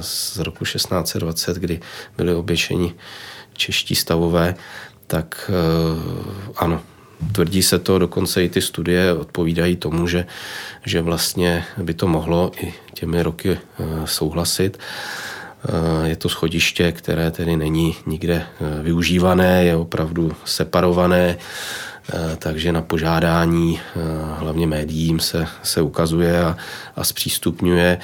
z 0.00 0.38
roku 0.38 0.64
1620, 0.64 1.56
kdy 1.56 1.80
byly 2.16 2.34
oběšeni 2.34 2.94
čeští 3.52 3.94
stavové, 3.94 4.54
tak 5.06 5.50
ano, 6.56 6.80
Tvrdí 7.32 7.62
se 7.62 7.78
to, 7.78 7.98
dokonce 7.98 8.44
i 8.44 8.48
ty 8.48 8.62
studie 8.62 9.12
odpovídají 9.12 9.76
tomu, 9.76 10.06
že, 10.06 10.26
že 10.86 11.02
vlastně 11.02 11.64
by 11.82 11.94
to 11.94 12.08
mohlo 12.08 12.52
i 12.60 12.74
těmi 12.94 13.22
roky 13.22 13.58
souhlasit. 14.04 14.78
Je 16.04 16.16
to 16.16 16.28
schodiště, 16.28 16.92
které 16.92 17.30
tedy 17.30 17.56
není 17.56 17.96
nikde 18.06 18.34
eh, 18.34 18.82
využívané, 18.82 19.64
je 19.64 19.76
opravdu 19.76 20.32
separované, 20.44 21.36
eh, 22.12 22.36
takže 22.38 22.72
na 22.72 22.82
požádání 22.82 23.80
eh, 23.80 24.00
hlavně 24.38 24.66
médiím 24.66 25.20
se, 25.20 25.46
se 25.62 25.82
ukazuje 25.82 26.44
a, 26.44 26.56
a 26.96 27.04
zpřístupňuje. 27.04 27.98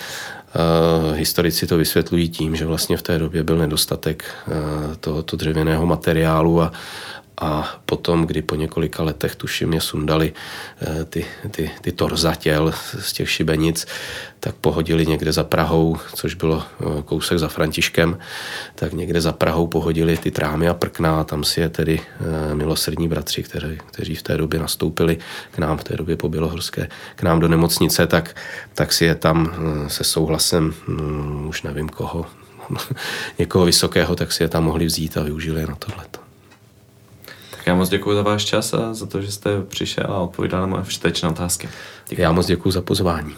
Historici 1.14 1.66
to 1.66 1.76
vysvětlují 1.76 2.28
tím, 2.28 2.56
že 2.56 2.66
vlastně 2.66 2.96
v 2.96 3.02
té 3.02 3.18
době 3.18 3.42
byl 3.42 3.58
nedostatek 3.58 4.24
tohoto 5.00 5.36
dřevěného 5.36 5.86
materiálu 5.86 6.62
a, 6.62 6.72
a 7.38 7.80
potom, 7.86 8.26
kdy 8.26 8.42
po 8.42 8.54
několika 8.54 9.02
letech, 9.02 9.36
tuším, 9.36 9.72
je 9.72 9.80
sundali 9.80 10.32
eh, 10.80 11.04
ty, 11.04 11.26
ty, 11.50 11.70
ty 11.80 11.92
torza 11.92 12.34
těl 12.34 12.72
z 13.00 13.12
těch 13.12 13.30
šibenic, 13.30 13.86
tak 14.40 14.54
pohodili 14.54 15.06
někde 15.06 15.32
za 15.32 15.44
Prahou, 15.44 15.96
což 16.14 16.34
bylo 16.34 16.62
eh, 16.62 17.02
kousek 17.04 17.38
za 17.38 17.48
Františkem, 17.48 18.18
tak 18.74 18.92
někde 18.92 19.20
za 19.20 19.32
Prahou 19.32 19.66
pohodili 19.66 20.16
ty 20.16 20.30
trámy 20.30 20.68
a 20.68 20.74
prkna 20.74 21.20
a 21.20 21.24
tam 21.24 21.44
si 21.44 21.60
je 21.60 21.68
tedy 21.68 22.00
eh, 22.00 22.54
milosrdní 22.54 23.08
bratři, 23.08 23.42
kteří, 23.42 23.78
kteří 23.86 24.14
v 24.14 24.22
té 24.22 24.36
době 24.36 24.60
nastoupili 24.60 25.18
k 25.50 25.58
nám, 25.58 25.78
v 25.78 25.84
té 25.84 25.96
době 25.96 26.16
po 26.16 26.28
Bělohorské, 26.28 26.88
k 27.16 27.22
nám 27.22 27.40
do 27.40 27.48
nemocnice, 27.48 28.06
tak, 28.06 28.36
tak 28.74 28.92
si 28.92 29.04
je 29.04 29.14
tam 29.14 29.54
se 29.88 30.04
souhlasem, 30.04 30.74
hm, 30.88 31.46
už 31.48 31.62
nevím 31.62 31.88
koho, 31.88 32.26
někoho 33.38 33.64
vysokého, 33.64 34.16
tak 34.16 34.32
si 34.32 34.42
je 34.42 34.48
tam 34.48 34.64
mohli 34.64 34.86
vzít 34.86 35.16
a 35.16 35.22
využili 35.22 35.60
je 35.60 35.66
na 35.66 35.74
tohleto. 35.74 36.23
Tak 37.64 37.68
já 37.68 37.74
moc 37.74 37.88
děkuji 37.88 38.14
za 38.14 38.22
váš 38.22 38.44
čas 38.44 38.74
a 38.74 38.94
za 38.94 39.06
to, 39.06 39.22
že 39.22 39.32
jste 39.32 39.62
přišel 39.62 40.04
a 40.08 40.18
odpovídal 40.18 40.60
na 40.60 40.66
moje 40.66 40.82
všetečné 40.82 41.28
otázky. 41.28 41.68
Děkuji. 42.08 42.22
Já 42.22 42.32
moc 42.32 42.46
děkuji 42.46 42.70
za 42.70 42.80
pozvání. 42.80 43.34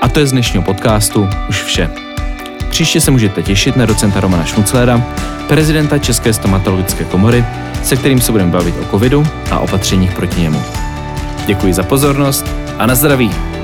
A 0.00 0.08
to 0.08 0.20
je 0.20 0.26
z 0.26 0.32
dnešního 0.32 0.62
podcastu 0.62 1.28
už 1.48 1.62
vše. 1.62 1.90
Příště 2.70 3.00
se 3.00 3.10
můžete 3.10 3.42
těšit 3.42 3.76
na 3.76 3.86
docenta 3.86 4.20
Romana 4.20 4.44
Šmuclera, 4.44 5.02
prezidenta 5.48 5.98
České 5.98 6.32
stomatologické 6.32 7.04
komory, 7.04 7.44
se 7.82 7.96
kterým 7.96 8.20
se 8.20 8.32
budeme 8.32 8.52
bavit 8.52 8.74
o 8.82 8.90
covidu 8.90 9.26
a 9.50 9.58
opatřeních 9.58 10.14
proti 10.14 10.40
němu. 10.40 10.62
Děkuji 11.46 11.74
za 11.74 11.82
pozornost 11.82 12.46
a 12.78 12.86
na 12.86 12.94
zdraví. 12.94 13.55